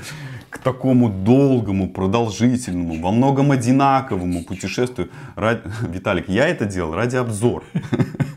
к 0.51 0.59
такому 0.59 1.09
долгому, 1.09 1.89
продолжительному, 1.91 3.03
во 3.03 3.11
многом 3.11 3.51
одинаковому 3.51 4.45
путешествию. 4.45 5.11
Ради... 5.35 5.63
Виталик, 5.89 6.29
я 6.29 6.47
это 6.47 6.65
делал 6.65 6.95
ради 6.95 7.17
обзора. 7.17 7.65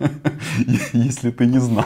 Если 0.93 1.31
ты 1.31 1.45
не 1.45 1.59
знал. 1.59 1.85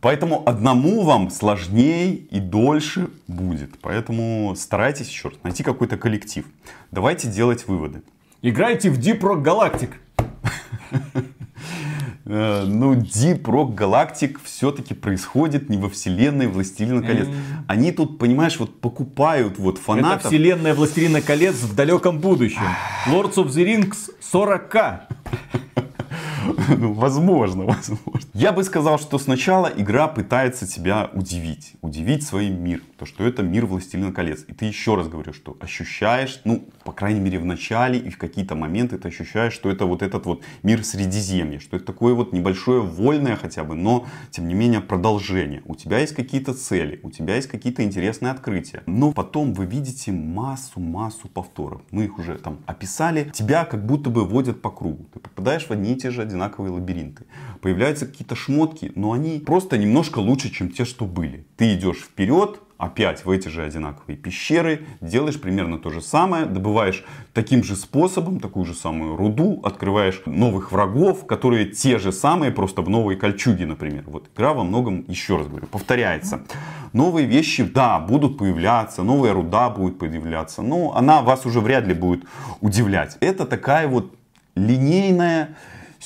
Поэтому 0.00 0.42
одному 0.48 1.02
вам 1.02 1.30
сложнее 1.30 2.14
и 2.14 2.40
дольше 2.40 3.08
будет. 3.26 3.78
Поэтому 3.80 4.54
старайтесь 4.56 5.24
раз 5.24 5.34
найти 5.42 5.62
какой-то 5.62 5.96
коллектив. 5.96 6.46
Давайте 6.90 7.28
делать 7.28 7.66
выводы. 7.66 8.02
Играйте 8.40 8.90
в 8.90 8.98
Deep 8.98 9.20
Rock 9.20 9.42
Galactic. 9.42 9.90
Э, 12.28 12.64
ну, 12.66 12.94
Deep 12.94 13.42
Rock 13.42 13.76
Galactic 13.76 14.38
все-таки 14.42 14.94
происходит 14.94 15.70
не 15.70 15.76
во 15.76 15.88
вселенной 15.88 16.48
Властелина 16.48 17.00
колец. 17.00 17.28
Они 17.68 17.92
тут, 17.92 18.18
понимаешь, 18.18 18.58
вот 18.58 18.80
покупают 18.80 19.58
вот 19.58 19.76
Это 19.76 19.84
фанатов. 19.84 20.26
вселенная 20.26 20.74
Властелина 20.74 21.22
колец 21.22 21.54
в 21.54 21.74
далеком 21.76 22.18
будущем. 22.18 22.66
Lords 23.06 23.34
of 23.34 23.46
the 23.46 23.64
Rings 23.64 24.10
40к. 24.32 25.02
Возможно, 26.68 27.64
возможно. 27.64 28.20
Я 28.34 28.52
бы 28.52 28.64
сказал, 28.64 28.98
что 28.98 29.18
сначала 29.18 29.70
игра 29.74 30.08
пытается 30.08 30.66
тебя 30.66 31.10
удивить. 31.12 31.74
Удивить 31.82 32.24
своим 32.24 32.62
миром. 32.62 32.84
То, 32.98 33.06
что 33.06 33.24
это 33.24 33.42
мир 33.42 33.66
Властелина 33.66 34.12
колец. 34.12 34.44
И 34.48 34.54
ты 34.54 34.64
еще 34.64 34.94
раз 34.94 35.08
говорю, 35.08 35.32
что 35.32 35.56
ощущаешь, 35.60 36.40
ну, 36.44 36.66
по 36.84 36.92
крайней 36.92 37.20
мере, 37.20 37.38
в 37.38 37.44
начале 37.44 37.98
и 37.98 38.10
в 38.10 38.18
какие-то 38.18 38.54
моменты 38.54 38.98
ты 38.98 39.08
ощущаешь, 39.08 39.52
что 39.52 39.70
это 39.70 39.86
вот 39.86 40.02
этот 40.02 40.26
вот 40.26 40.42
мир 40.62 40.84
Средиземья. 40.84 41.58
Что 41.58 41.76
это 41.76 41.86
такое 41.86 42.14
вот 42.14 42.32
небольшое 42.32 42.80
вольное 42.80 43.36
хотя 43.36 43.64
бы, 43.64 43.74
но, 43.74 44.06
тем 44.30 44.48
не 44.48 44.54
менее, 44.54 44.80
продолжение. 44.80 45.62
У 45.66 45.74
тебя 45.74 45.98
есть 45.98 46.14
какие-то 46.14 46.54
цели, 46.54 47.00
у 47.02 47.10
тебя 47.10 47.36
есть 47.36 47.48
какие-то 47.48 47.82
интересные 47.82 48.32
открытия. 48.32 48.82
Но 48.86 49.12
потом 49.12 49.52
вы 49.52 49.66
видите 49.66 50.12
массу-массу 50.12 51.28
повторов. 51.28 51.82
Мы 51.90 52.04
их 52.04 52.18
уже 52.18 52.36
там 52.36 52.58
описали. 52.66 53.30
Тебя 53.32 53.64
как 53.64 53.84
будто 53.84 54.10
бы 54.10 54.24
водят 54.24 54.62
по 54.62 54.70
кругу. 54.70 55.06
Ты 55.12 55.20
попадаешь 55.20 55.66
в 55.66 55.70
одни 55.70 55.92
и 55.92 55.96
те 55.96 56.10
же 56.10 56.22
одинаковые 56.36 56.72
лабиринты. 56.72 57.24
Появляются 57.60 58.06
какие-то 58.06 58.36
шмотки, 58.36 58.92
но 58.94 59.12
они 59.12 59.38
просто 59.38 59.78
немножко 59.78 60.18
лучше, 60.18 60.50
чем 60.50 60.70
те, 60.70 60.84
что 60.84 61.06
были. 61.06 61.46
Ты 61.56 61.74
идешь 61.74 61.98
вперед, 61.98 62.60
опять 62.78 63.24
в 63.24 63.30
эти 63.30 63.48
же 63.48 63.64
одинаковые 63.64 64.18
пещеры, 64.18 64.86
делаешь 65.00 65.40
примерно 65.40 65.78
то 65.78 65.90
же 65.90 66.02
самое, 66.02 66.44
добываешь 66.44 67.04
таким 67.32 67.64
же 67.64 67.74
способом 67.74 68.38
такую 68.38 68.66
же 68.66 68.74
самую 68.74 69.16
руду, 69.16 69.60
открываешь 69.64 70.20
новых 70.26 70.72
врагов, 70.72 71.26
которые 71.26 71.66
те 71.66 71.98
же 71.98 72.12
самые, 72.12 72.52
просто 72.52 72.82
в 72.82 72.90
новой 72.90 73.16
кольчуге, 73.16 73.64
например. 73.64 74.04
Вот 74.06 74.28
игра 74.34 74.52
во 74.52 74.62
многом, 74.62 75.04
еще 75.08 75.38
раз 75.38 75.46
говорю, 75.46 75.66
повторяется. 75.66 76.42
Новые 76.92 77.26
вещи, 77.26 77.64
да, 77.64 77.98
будут 77.98 78.38
появляться, 78.38 79.02
новая 79.02 79.32
руда 79.32 79.70
будет 79.70 79.98
появляться, 79.98 80.62
но 80.62 80.94
она 80.94 81.22
вас 81.22 81.46
уже 81.46 81.60
вряд 81.60 81.86
ли 81.86 81.94
будет 81.94 82.24
удивлять. 82.60 83.16
Это 83.20 83.46
такая 83.46 83.88
вот 83.88 84.14
линейная 84.54 85.56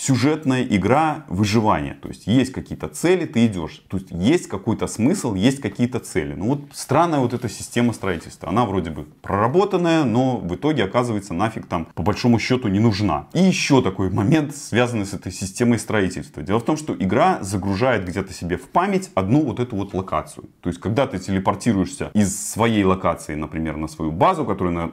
сюжетная 0.00 0.62
игра 0.64 1.24
выживания. 1.28 1.94
То 2.00 2.08
есть 2.08 2.26
есть 2.26 2.52
какие-то 2.52 2.88
цели, 2.88 3.26
ты 3.26 3.46
идешь. 3.46 3.82
То 3.88 3.98
есть 3.98 4.10
есть 4.10 4.48
какой-то 4.48 4.86
смысл, 4.86 5.34
есть 5.34 5.60
какие-то 5.60 6.00
цели. 6.00 6.34
Ну 6.34 6.46
вот 6.46 6.60
странная 6.72 7.18
вот 7.18 7.34
эта 7.34 7.50
система 7.50 7.92
строительства. 7.92 8.48
Она 8.48 8.64
вроде 8.64 8.90
бы 8.90 9.04
проработанная, 9.20 10.04
но 10.04 10.38
в 10.38 10.54
итоге 10.54 10.84
оказывается 10.84 11.34
нафиг 11.34 11.66
там 11.66 11.86
по 11.94 12.02
большому 12.02 12.38
счету 12.38 12.68
не 12.68 12.80
нужна. 12.80 13.26
И 13.34 13.40
еще 13.40 13.82
такой 13.82 14.10
момент, 14.10 14.56
связанный 14.56 15.04
с 15.04 15.12
этой 15.12 15.32
системой 15.32 15.78
строительства. 15.78 16.42
Дело 16.42 16.60
в 16.60 16.64
том, 16.64 16.78
что 16.78 16.94
игра 16.94 17.38
загружает 17.42 18.06
где-то 18.06 18.32
себе 18.32 18.56
в 18.56 18.68
память 18.68 19.10
одну 19.14 19.44
вот 19.44 19.60
эту 19.60 19.76
вот 19.76 19.92
локацию. 19.92 20.48
То 20.62 20.70
есть 20.70 20.80
когда 20.80 21.06
ты 21.06 21.18
телепортируешься 21.18 22.10
из 22.14 22.34
своей 22.52 22.84
локации, 22.84 23.34
например, 23.34 23.76
на 23.76 23.86
свою 23.86 24.12
базу, 24.12 24.46
которая 24.46 24.72
на, 24.72 24.86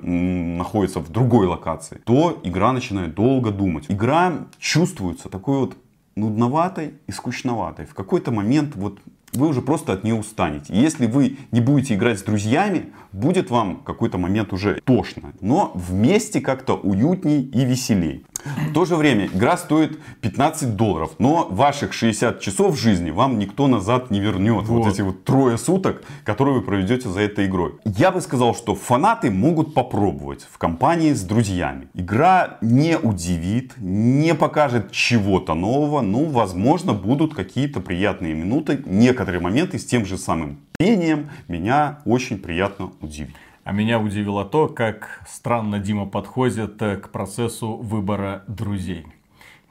находится 0.57 0.99
в 0.99 1.09
другой 1.09 1.47
локации, 1.47 2.01
то 2.03 2.41
игра 2.43 2.73
начинает 2.73 3.15
долго 3.15 3.51
думать. 3.51 3.85
Игра 3.87 4.47
чувствует 4.59 4.96
чувствуется 4.97 5.29
такой 5.29 5.59
вот 5.59 5.77
нудноватой 6.15 6.93
и 7.07 7.11
скучноватой. 7.11 7.85
В 7.85 7.93
какой-то 7.93 8.31
момент 8.31 8.75
вот 8.75 8.99
вы 9.33 9.47
уже 9.47 9.61
просто 9.61 9.93
от 9.93 10.03
нее 10.03 10.15
устанете. 10.15 10.73
Если 10.73 11.05
вы 11.05 11.37
не 11.51 11.61
будете 11.61 11.93
играть 11.93 12.17
с 12.17 12.23
друзьями, 12.23 12.91
будет 13.11 13.51
вам 13.51 13.83
какой-то 13.83 14.17
момент 14.17 14.53
уже 14.53 14.81
тошно. 14.83 15.33
Но 15.41 15.71
вместе 15.75 16.41
как-то 16.41 16.75
уютней 16.75 17.43
и 17.43 17.65
веселей. 17.65 18.25
В 18.69 18.73
то 18.73 18.85
же 18.85 18.95
время 18.95 19.27
игра 19.27 19.57
стоит 19.57 19.99
15 20.21 20.75
долларов, 20.75 21.11
но 21.19 21.47
ваших 21.49 21.93
60 21.93 22.39
часов 22.39 22.79
жизни 22.79 23.11
вам 23.11 23.39
никто 23.39 23.67
назад 23.67 24.11
не 24.11 24.19
вернет. 24.19 24.67
Вот, 24.67 24.85
вот 24.85 24.93
эти 24.93 25.01
вот 25.01 25.23
трое 25.23 25.57
суток, 25.57 26.03
которые 26.23 26.55
вы 26.55 26.61
проведете 26.61 27.09
за 27.09 27.21
этой 27.21 27.45
игрой. 27.45 27.75
Я 27.85 28.11
бы 28.11 28.21
сказал, 28.21 28.55
что 28.55 28.75
фанаты 28.75 29.31
могут 29.31 29.73
попробовать 29.73 30.45
в 30.49 30.57
компании 30.57 31.13
с 31.13 31.23
друзьями. 31.23 31.87
Игра 31.93 32.57
не 32.61 32.97
удивит, 32.97 33.73
не 33.77 34.33
покажет 34.33 34.91
чего-то 34.91 35.53
нового, 35.53 36.01
но, 36.01 36.25
возможно, 36.25 36.93
будут 36.93 37.33
какие-то 37.33 37.79
приятные 37.79 38.33
минуты. 38.33 38.83
Некоторые 38.85 39.41
моменты 39.41 39.79
с 39.79 39.85
тем 39.85 40.05
же 40.05 40.17
самым 40.17 40.59
пением 40.77 41.29
меня 41.47 41.99
очень 42.05 42.37
приятно 42.37 42.91
удивили. 43.01 43.33
А 43.67 43.73
меня 43.73 43.99
удивило 43.99 44.45
то, 44.45 44.69
как 44.69 45.21
странно 45.27 45.79
Дима 45.79 46.05
подходит 46.05 46.81
э, 46.81 46.95
к 46.95 47.09
процессу 47.09 47.75
выбора 47.75 48.45
друзей. 48.47 49.05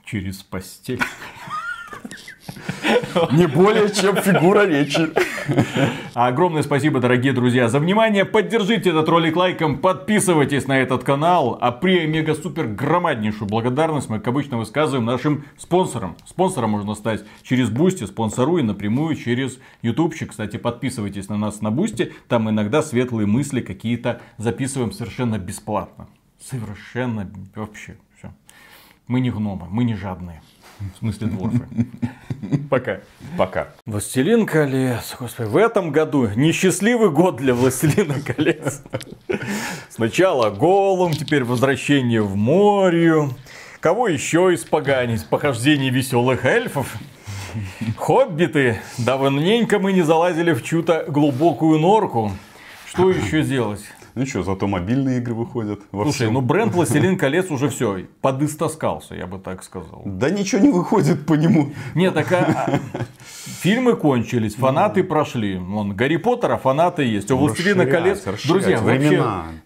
Через 0.04 0.42
постель. 0.42 1.00
Не 3.32 3.46
более 3.46 3.90
чем 3.90 4.16
фигура 4.16 4.66
речи. 4.66 5.08
Огромное 6.14 6.62
спасибо, 6.62 7.00
дорогие 7.00 7.32
друзья, 7.32 7.68
за 7.68 7.78
внимание. 7.78 8.24
Поддержите 8.24 8.90
этот 8.90 9.08
ролик 9.08 9.36
лайком, 9.36 9.78
подписывайтесь 9.78 10.66
на 10.66 10.78
этот 10.78 11.04
канал. 11.04 11.58
А 11.60 11.72
при 11.72 12.06
мега 12.06 12.34
супер 12.34 12.66
громаднейшую 12.66 13.48
благодарность 13.48 14.08
мы, 14.08 14.18
как 14.18 14.28
обычно, 14.28 14.58
высказываем 14.58 15.04
нашим 15.04 15.44
спонсорам. 15.56 16.16
Спонсором 16.26 16.70
можно 16.70 16.94
стать 16.94 17.24
через 17.42 17.70
Boosty, 17.70 18.04
спонсоруя 18.04 18.62
напрямую 18.62 19.16
через 19.16 19.58
Ютубчик. 19.82 20.30
Кстати, 20.30 20.56
подписывайтесь 20.56 21.28
на 21.28 21.36
нас 21.36 21.60
на 21.60 21.70
Boosty. 21.70 22.12
Там 22.28 22.50
иногда 22.50 22.82
светлые 22.82 23.26
мысли 23.26 23.60
какие-то 23.60 24.20
записываем 24.38 24.92
совершенно 24.92 25.38
бесплатно. 25.38 26.08
Совершенно 26.40 27.30
вообще. 27.54 27.96
Все. 28.18 28.32
Мы 29.06 29.20
не 29.20 29.30
гномы, 29.30 29.66
мы 29.70 29.84
не 29.84 29.94
жадные. 29.94 30.42
В 30.78 30.98
смысле 30.98 31.28
дворфы. 31.28 31.66
Пока. 32.70 33.00
Пока. 33.38 33.68
Властелин 33.86 34.46
колец. 34.46 35.16
Господи, 35.18 35.48
в 35.48 35.56
этом 35.56 35.90
году 35.90 36.28
несчастливый 36.36 37.10
год 37.10 37.36
для 37.36 37.54
Властелина 37.54 38.20
колец. 38.20 38.82
Сначала 39.88 40.50
Голум, 40.50 41.12
теперь 41.12 41.44
возвращение 41.44 42.20
в 42.20 42.36
море. 42.36 43.30
Кого 43.80 44.08
еще 44.08 44.52
испоганить? 44.54 45.26
Похождение 45.26 45.90
веселых 45.90 46.44
эльфов. 46.44 46.94
Хоббиты. 47.96 48.80
Давненько 48.98 49.78
мы 49.78 49.92
не 49.92 50.02
залазили 50.02 50.52
в 50.52 50.62
чью-то 50.62 51.06
глубокую 51.08 51.78
норку. 51.78 52.32
Что 52.86 53.10
еще 53.10 53.42
делать? 53.42 53.84
Ну 54.16 54.24
что, 54.24 54.42
зато 54.42 54.66
мобильные 54.66 55.18
игры 55.18 55.34
выходят. 55.34 55.80
Во 55.92 56.04
Слушай, 56.04 56.30
ну 56.30 56.40
бренд 56.40 56.72
Властелин 56.72 57.18
колец 57.18 57.50
уже 57.50 57.68
все, 57.68 58.06
подыстоскался, 58.22 59.14
я 59.14 59.26
бы 59.26 59.38
так 59.38 59.62
сказал. 59.62 60.00
Да 60.06 60.30
ничего 60.30 60.62
не 60.62 60.70
выходит 60.70 61.26
по 61.26 61.34
нему. 61.34 61.74
Нет, 61.94 62.14
так 62.14 62.32
а, 62.32 62.80
а, 62.94 63.04
фильмы 63.60 63.94
кончились, 63.94 64.54
фанаты 64.54 65.02
ну. 65.02 65.08
прошли. 65.10 65.58
Вон, 65.58 65.94
Гарри 65.94 66.16
Поттера 66.16 66.56
фанаты 66.56 67.02
есть. 67.04 67.30
У 67.30 67.36
Властелина 67.36 67.84
колец. 67.84 68.24
Друзья, 68.46 68.80
вообще, 68.80 69.22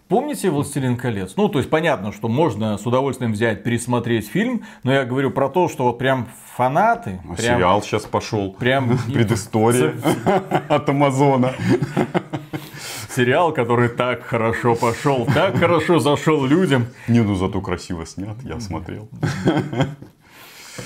помните 0.09 0.49
Властелин 0.49 0.97
колец? 0.97 1.35
Ну, 1.37 1.47
то 1.47 1.59
есть 1.59 1.69
понятно, 1.69 2.11
что 2.11 2.27
можно 2.27 2.77
с 2.77 2.85
удовольствием 2.85 3.31
взять, 3.31 3.63
пересмотреть 3.63 4.27
фильм, 4.27 4.63
но 4.83 4.91
я 4.91 5.05
говорю 5.05 5.31
про 5.31 5.47
то, 5.47 5.69
что 5.69 5.85
вот 5.85 5.97
прям 5.97 6.27
фанаты. 6.57 7.21
А 7.23 7.35
прям, 7.35 7.55
сериал 7.55 7.81
сейчас 7.81 8.03
пошел. 8.03 8.51
Прям 8.51 8.99
предыстория 9.07 9.95
от 10.67 10.89
Амазона 10.89 11.53
сериал, 13.11 13.53
который 13.53 13.89
так 13.89 14.23
хорошо 14.23 14.75
пошел, 14.75 15.25
так 15.25 15.57
хорошо 15.57 15.99
зашел 15.99 16.45
людям. 16.45 16.87
Не, 17.07 17.21
ну 17.21 17.35
зато 17.35 17.61
красиво 17.61 18.05
снят, 18.05 18.37
я 18.43 18.59
смотрел. 18.59 19.09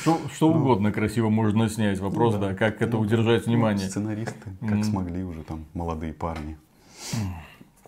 Что, 0.02 0.20
что 0.34 0.52
ну, 0.52 0.60
угодно 0.60 0.92
красиво 0.92 1.30
можно 1.30 1.70
снять. 1.70 2.00
Вопрос, 2.00 2.34
ну, 2.34 2.42
да, 2.42 2.54
как 2.54 2.82
это 2.82 2.94
ну, 2.94 3.02
удержать 3.02 3.46
внимание. 3.46 3.88
Сценаристы, 3.88 4.50
как 4.68 4.84
смогли 4.84 5.24
уже 5.24 5.44
там 5.44 5.66
молодые 5.74 6.12
парни. 6.12 6.58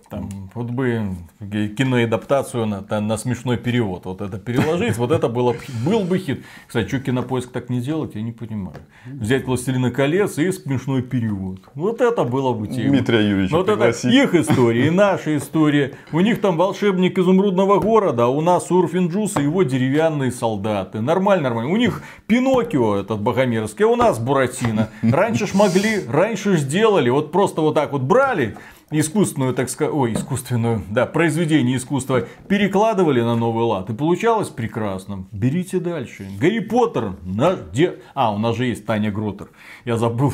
Там, 0.10 0.30
вот 0.54 0.68
бы 0.68 1.16
киноадаптацию 1.42 2.66
на, 2.66 3.02
на 3.02 3.18
смешной 3.18 3.58
перевод. 3.58 4.06
Вот 4.06 4.22
это 4.22 4.38
переложить, 4.40 4.96
вот 4.98 5.12
это 5.12 5.28
было, 5.28 5.54
был 5.86 6.02
бы 6.02 6.18
хит. 6.18 6.46
Кстати, 6.66 6.88
что 6.88 7.00
кинопоиск 7.00 7.52
так 7.52 7.70
не 7.70 7.82
делать, 7.82 8.16
я 8.16 8.22
не 8.22 8.32
понимаю. 8.32 8.78
Взять 9.06 9.46
«Властелина 9.46 9.92
колец» 9.92 10.38
и 10.38 10.50
смешной 10.54 11.02
перевод. 11.02 11.60
Вот 11.76 12.00
это 12.00 12.24
было 12.24 12.54
бы 12.54 12.68
тема. 12.68 12.90
Дмитрия 12.90 13.30
Юрьевича 13.30 13.58
Вот 13.58 13.68
это 13.68 13.90
их 13.90 14.34
история 14.34 14.88
и 14.88 14.90
наша 14.90 15.36
история. 15.36 15.96
У 16.14 16.22
них 16.22 16.40
там 16.40 16.56
волшебник 16.56 17.20
изумрудного 17.20 17.82
города, 17.82 18.26
а 18.26 18.28
у 18.28 18.40
нас 18.40 18.72
Урфинджус 18.72 19.36
и 19.36 19.44
его 19.44 19.64
деревянные 19.64 20.32
солдаты. 20.32 21.02
Нормально, 21.02 21.50
нормально. 21.50 21.72
У 21.72 21.76
них 21.76 22.02
Пиноккио 22.28 22.96
этот 22.96 23.20
богомерзкий, 23.20 23.84
а 23.84 23.90
у 23.90 23.98
нас 23.98 24.20
Буратино. 24.20 24.90
Раньше 25.02 25.48
ж 25.48 25.54
могли, 25.54 26.06
раньше 26.08 26.56
ж 26.56 26.64
делали. 26.64 27.10
Вот 27.10 27.34
просто 27.34 27.60
вот 27.60 27.76
так 27.76 27.92
вот 27.92 28.04
брали 28.04 28.56
искусственную, 28.92 29.54
так 29.54 29.70
сказать, 29.70 29.94
ой, 29.94 30.14
искусственную, 30.14 30.84
да, 30.90 31.06
произведение 31.06 31.78
искусства 31.78 32.28
перекладывали 32.48 33.22
на 33.22 33.36
новый 33.36 33.66
лад, 33.66 33.90
и 33.90 33.94
получалось 33.94 34.50
прекрасно. 34.50 35.26
Берите 35.32 35.80
дальше. 35.80 36.28
Гарри 36.40 36.60
Поттер, 36.60 37.18
наш 37.24 37.60
де... 37.74 38.00
А, 38.14 38.34
у 38.34 38.38
нас 38.38 38.56
же 38.56 38.66
есть 38.66 38.86
Таня 38.86 39.12
Гротер. 39.12 39.50
Я 39.86 39.98
забыл. 39.98 40.34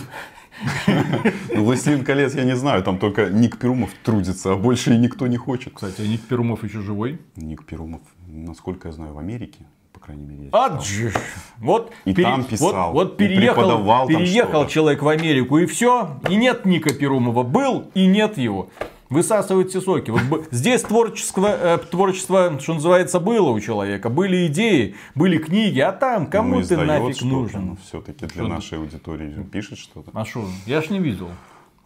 Ну, 1.53 1.63
Властелин 1.63 2.05
колец 2.05 2.35
я 2.35 2.43
не 2.43 2.55
знаю, 2.55 2.83
там 2.83 2.99
только 2.99 3.29
Ник 3.29 3.57
Перумов 3.57 3.89
трудится, 4.03 4.53
а 4.53 4.55
больше 4.55 4.93
и 4.93 4.97
никто 4.97 5.25
не 5.25 5.37
хочет. 5.37 5.73
Кстати, 5.73 6.01
а 6.01 6.07
Ник 6.07 6.21
Перумов 6.21 6.63
еще 6.63 6.81
живой? 6.81 7.19
Ник 7.35 7.65
Перумов, 7.65 8.01
насколько 8.27 8.89
я 8.89 8.93
знаю, 8.93 9.13
в 9.13 9.17
Америке 9.17 9.65
крайней 10.03 10.25
мере. 10.25 10.49
Аджиш. 10.51 11.13
Вот, 11.59 11.91
и 12.05 12.13
пере... 12.13 12.23
там 12.27 12.43
писал, 12.43 12.91
вот, 12.91 13.09
вот 13.09 13.17
переехал, 13.17 14.07
переехал 14.07 14.67
человек 14.67 15.01
в 15.01 15.07
Америку, 15.07 15.57
и 15.57 15.65
все, 15.65 16.19
и 16.29 16.35
нет 16.35 16.65
Ника 16.65 16.93
Перумова. 16.93 17.43
Был, 17.43 17.89
и 17.93 18.05
нет 18.05 18.37
его. 18.37 18.69
Высасывать 19.09 19.69
все 19.69 19.79
соки. 19.79 20.09
Вот 20.09 20.47
здесь 20.51 20.81
творчество, 20.81 21.47
э, 21.47 21.77
творчество, 21.77 22.59
что 22.59 22.73
называется, 22.73 23.19
было 23.19 23.51
у 23.51 23.59
человека. 23.59 24.09
Были 24.09 24.47
идеи, 24.47 24.95
были 25.13 25.37
книги, 25.37 25.79
а 25.79 25.91
там 25.91 26.25
кому 26.25 26.59
Ну, 26.59 26.63
ты 26.65 26.77
нафиг 26.77 27.21
нужен? 27.21 27.65
ну, 27.67 27.77
все-таки 27.87 28.25
для 28.25 28.29
Что-то. 28.29 28.47
нашей 28.47 28.77
аудитории 28.79 29.31
пишет 29.51 29.77
что-то. 29.77 30.09
А 30.13 30.25
что? 30.25 30.45
Я 30.65 30.81
ж 30.81 30.89
не 30.89 30.99
видел. 30.99 31.29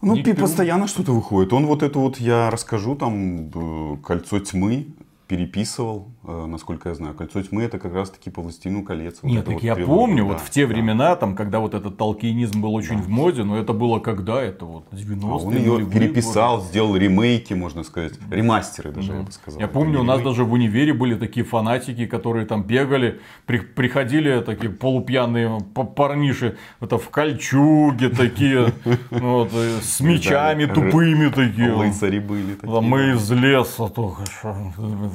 Ну, 0.00 0.16
беру. 0.22 0.40
постоянно 0.40 0.86
что-то 0.86 1.12
выходит. 1.12 1.52
Он 1.52 1.66
вот 1.66 1.82
это 1.82 1.98
вот, 1.98 2.18
я 2.18 2.50
расскажу, 2.50 2.94
там, 2.94 3.50
э, 3.54 3.96
«Кольцо 4.02 4.38
тьмы» 4.40 4.86
переписывал, 5.28 6.08
э, 6.24 6.46
насколько 6.46 6.88
я 6.88 6.94
знаю. 6.94 7.14
«Кольцо 7.14 7.42
тьмы» 7.42 7.62
это 7.62 7.78
как 7.78 7.92
раз 7.92 8.08
таки 8.08 8.30
по 8.30 8.40
«Властелину 8.40 8.82
колец». 8.82 9.18
Вот 9.22 9.30
Нет, 9.30 9.44
так 9.44 9.54
вот 9.54 9.62
я 9.62 9.74
трилогия, 9.74 9.94
помню, 9.96 10.22
да, 10.24 10.32
вот 10.32 10.40
в 10.40 10.48
те 10.48 10.66
да. 10.66 10.72
времена, 10.72 11.16
там, 11.16 11.36
когда 11.36 11.60
вот 11.60 11.74
этот 11.74 11.98
толкинизм 11.98 12.62
был 12.62 12.74
очень 12.74 12.96
в 13.02 13.10
моде, 13.10 13.44
но 13.44 13.58
это 13.58 13.74
было 13.74 13.98
когда? 13.98 14.42
Это 14.42 14.64
вот 14.64 14.84
90-е, 14.90 15.18
А 15.22 15.34
он 15.36 15.54
ее 15.54 15.72
нулевые 15.72 16.00
переписал, 16.00 16.62
сделал 16.62 16.96
ремейки, 16.96 17.52
можно 17.52 17.84
сказать, 17.84 18.14
ремастеры 18.30 18.90
даже, 18.90 19.12
я 19.12 19.20
бы 19.20 19.30
сказал. 19.30 19.60
Я 19.60 19.68
помню, 19.68 20.00
у 20.00 20.02
нас 20.02 20.22
даже 20.22 20.44
в 20.44 20.52
универе 20.52 20.94
были 20.94 21.14
такие 21.14 21.44
фанатики, 21.44 22.06
которые 22.06 22.46
там 22.46 22.62
бегали, 22.62 23.20
при- 23.44 23.58
приходили 23.58 24.40
такие 24.40 24.70
полупьяные 24.70 25.58
парниши, 25.94 26.56
это 26.80 26.96
в 26.96 27.10
кольчуге 27.10 28.08
такие, 28.08 28.72
вот, 29.10 29.50
э, 29.52 29.80
с 29.82 30.00
мечами 30.00 30.64
Да, 30.64 30.74
тупыми 30.74 31.28
такие. 31.28 31.70
Лыцари 31.72 32.18
были 32.18 32.54
такие. 32.54 32.72
Да 32.72 32.80
мы 32.80 33.10
из 33.12 33.30
леса 33.30 33.88
только. 33.88 34.22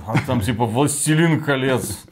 А 0.06 0.18
там 0.28 0.42
типа 0.42 0.66
властелин 0.66 1.42
колец. 1.42 2.04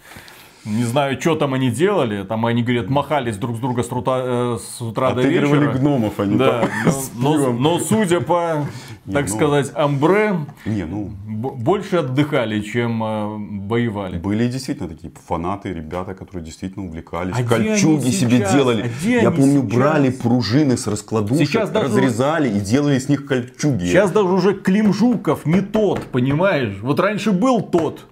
Не 0.65 0.83
знаю, 0.83 1.19
что 1.19 1.35
там 1.35 1.53
они 1.55 1.71
делали. 1.71 2.23
Там 2.23 2.45
они, 2.45 2.61
говорят, 2.61 2.89
махались 2.89 3.37
друг 3.37 3.57
с 3.57 3.59
друга 3.59 3.81
с, 3.83 3.89
рута- 3.91 4.21
э, 4.23 4.57
с 4.59 4.81
утра 4.81 5.11
до 5.13 5.21
Отыгрывали 5.21 5.59
вечера. 5.67 5.73
гномов, 5.79 6.19
они 6.19 6.35
Да, 6.37 6.61
там 6.61 6.69
с 6.91 7.11
но, 7.15 7.35
но- 7.37 7.53
но 7.53 7.79
судя 7.79 8.21
по, 8.21 8.67
так 9.11 9.27
ну. 9.27 9.35
сказать, 9.35 9.71
амбре, 9.73 10.35
Не, 10.65 10.83
ну, 10.85 11.09
больше 11.25 11.97
отдыхали, 11.97 12.61
чем 12.61 13.03
э, 13.03 13.67
воевали. 13.67 14.19
Были 14.19 14.47
действительно 14.47 14.87
такие 14.89 15.11
фанаты, 15.27 15.73
ребята, 15.73 16.13
которые 16.13 16.45
действительно 16.45 16.85
увлекались. 16.85 17.33
А 17.35 17.43
Кольчуги 17.43 18.09
себе 18.11 18.37
делали. 18.51 18.83
А 19.03 19.07
Я 19.07 19.31
помню, 19.31 19.61
сейчас? 19.63 19.73
брали 19.73 20.09
пружины 20.11 20.77
с 20.77 20.85
раскладушек, 20.85 21.47
Сейчас 21.47 21.71
даже- 21.71 21.87
разрезали 21.87 22.49
и 22.49 22.59
делали 22.59 22.99
с 22.99 23.09
них 23.09 23.25
кольчуги. 23.25 23.85
Сейчас 23.85 24.11
даже 24.11 24.27
уже 24.27 24.53
Клим 24.53 24.93
Жуков 24.93 25.45
не 25.47 25.61
тот, 25.61 26.03
понимаешь? 26.11 26.77
Вот 26.83 26.99
раньше 26.99 27.31
был 27.31 27.61
тот. 27.61 28.05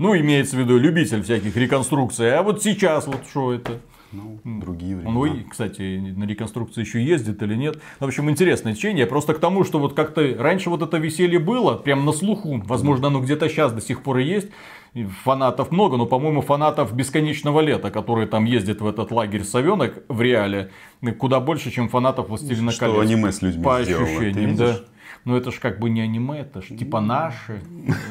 Ну, 0.00 0.16
имеется 0.16 0.56
в 0.56 0.58
виду 0.58 0.78
любитель 0.78 1.22
всяких 1.22 1.54
реконструкций. 1.58 2.34
А 2.34 2.42
вот 2.42 2.62
сейчас 2.62 3.06
вот 3.06 3.20
что 3.28 3.52
это? 3.52 3.80
Ну, 4.12 4.40
другие 4.44 4.96
времена. 4.96 5.10
Он, 5.10 5.16
ой, 5.18 5.46
кстати, 5.48 5.82
на 6.16 6.24
реконструкции 6.24 6.80
еще 6.80 7.04
ездит 7.04 7.42
или 7.42 7.54
нет. 7.54 7.82
В 8.00 8.06
общем, 8.06 8.30
интересное 8.30 8.74
течение. 8.74 9.04
Просто 9.04 9.34
к 9.34 9.38
тому, 9.40 9.62
что 9.62 9.78
вот 9.78 9.92
как-то 9.92 10.34
раньше 10.38 10.70
вот 10.70 10.80
это 10.80 10.96
веселье 10.96 11.38
было, 11.38 11.74
прям 11.74 12.06
на 12.06 12.12
слуху. 12.12 12.62
Возможно, 12.64 13.08
оно 13.08 13.20
где-то 13.20 13.50
сейчас 13.50 13.74
до 13.74 13.82
сих 13.82 14.02
пор 14.02 14.18
и 14.18 14.24
есть. 14.24 14.48
И 14.94 15.04
фанатов 15.04 15.70
много, 15.70 15.98
но, 15.98 16.06
по-моему, 16.06 16.40
фанатов 16.40 16.94
бесконечного 16.94 17.60
лета, 17.60 17.90
которые 17.90 18.26
там 18.26 18.46
ездят 18.46 18.80
в 18.80 18.86
этот 18.86 19.10
лагерь 19.10 19.44
совенок 19.44 20.02
в 20.08 20.22
реале, 20.22 20.70
куда 21.18 21.40
больше, 21.40 21.70
чем 21.70 21.90
фанатов 21.90 22.30
Властелина 22.30 22.72
Что 22.72 22.86
колец. 22.86 23.02
аниме 23.02 23.32
с 23.32 23.42
людьми 23.42 23.62
По 23.62 23.84
сделало, 23.84 24.06
ощущениям, 24.06 24.56
да. 24.56 24.66
видишь? 24.66 24.84
Ну 25.24 25.36
это 25.36 25.50
ж 25.50 25.58
как 25.60 25.78
бы 25.78 25.90
не 25.90 26.00
аниме, 26.00 26.40
это 26.40 26.62
ж 26.62 26.68
типа 26.68 27.00
наши. 27.00 27.60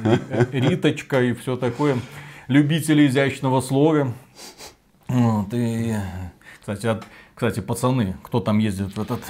э, 0.04 0.46
Риточка 0.52 1.22
и 1.22 1.34
все 1.34 1.56
такое. 1.56 1.98
Любители 2.48 3.08
изящного 3.08 3.62
слова. 3.62 4.14
Вот, 5.08 5.48
и, 5.54 5.96
кстати, 6.60 6.86
от- 6.88 7.06
кстати, 7.34 7.62
пацаны, 7.62 8.16
кто 8.24 8.40
там 8.40 8.60
ездит 8.60 8.96
в 8.96 9.02
этот 9.02 9.22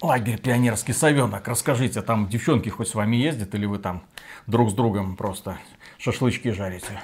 лагерь 0.00 0.38
пионерский 0.38 0.92
совенок, 0.94 1.46
расскажите, 1.48 2.00
там 2.02 2.28
девчонки 2.28 2.68
хоть 2.70 2.88
с 2.88 2.94
вами 2.94 3.16
ездят 3.16 3.54
или 3.54 3.66
вы 3.66 3.78
там 3.78 4.02
друг 4.46 4.70
с 4.70 4.74
другом 4.74 5.16
просто 5.16 5.58
шашлычки 5.98 6.50
жарите? 6.52 7.00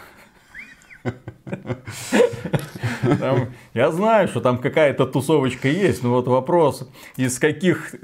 Там- 3.18 3.48
я 3.74 3.90
знаю, 3.92 4.28
что 4.28 4.40
там 4.40 4.58
какая-то 4.58 5.06
тусовочка 5.06 5.68
есть, 5.68 6.02
но 6.02 6.10
вот 6.10 6.26
вопрос, 6.26 6.88
из 7.16 7.38
каких 7.38 7.94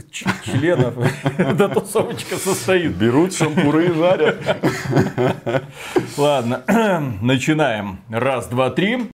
членов 0.42 0.94
эта 1.38 1.68
тусовочка 1.68 2.36
состоит. 2.36 2.92
Берут 2.92 3.34
шампуры 3.34 3.86
и 3.86 3.92
жарят. 3.92 4.36
Ладно, 6.16 6.62
начинаем. 7.22 8.00
Раз, 8.10 8.46
два, 8.48 8.70
три. 8.70 9.08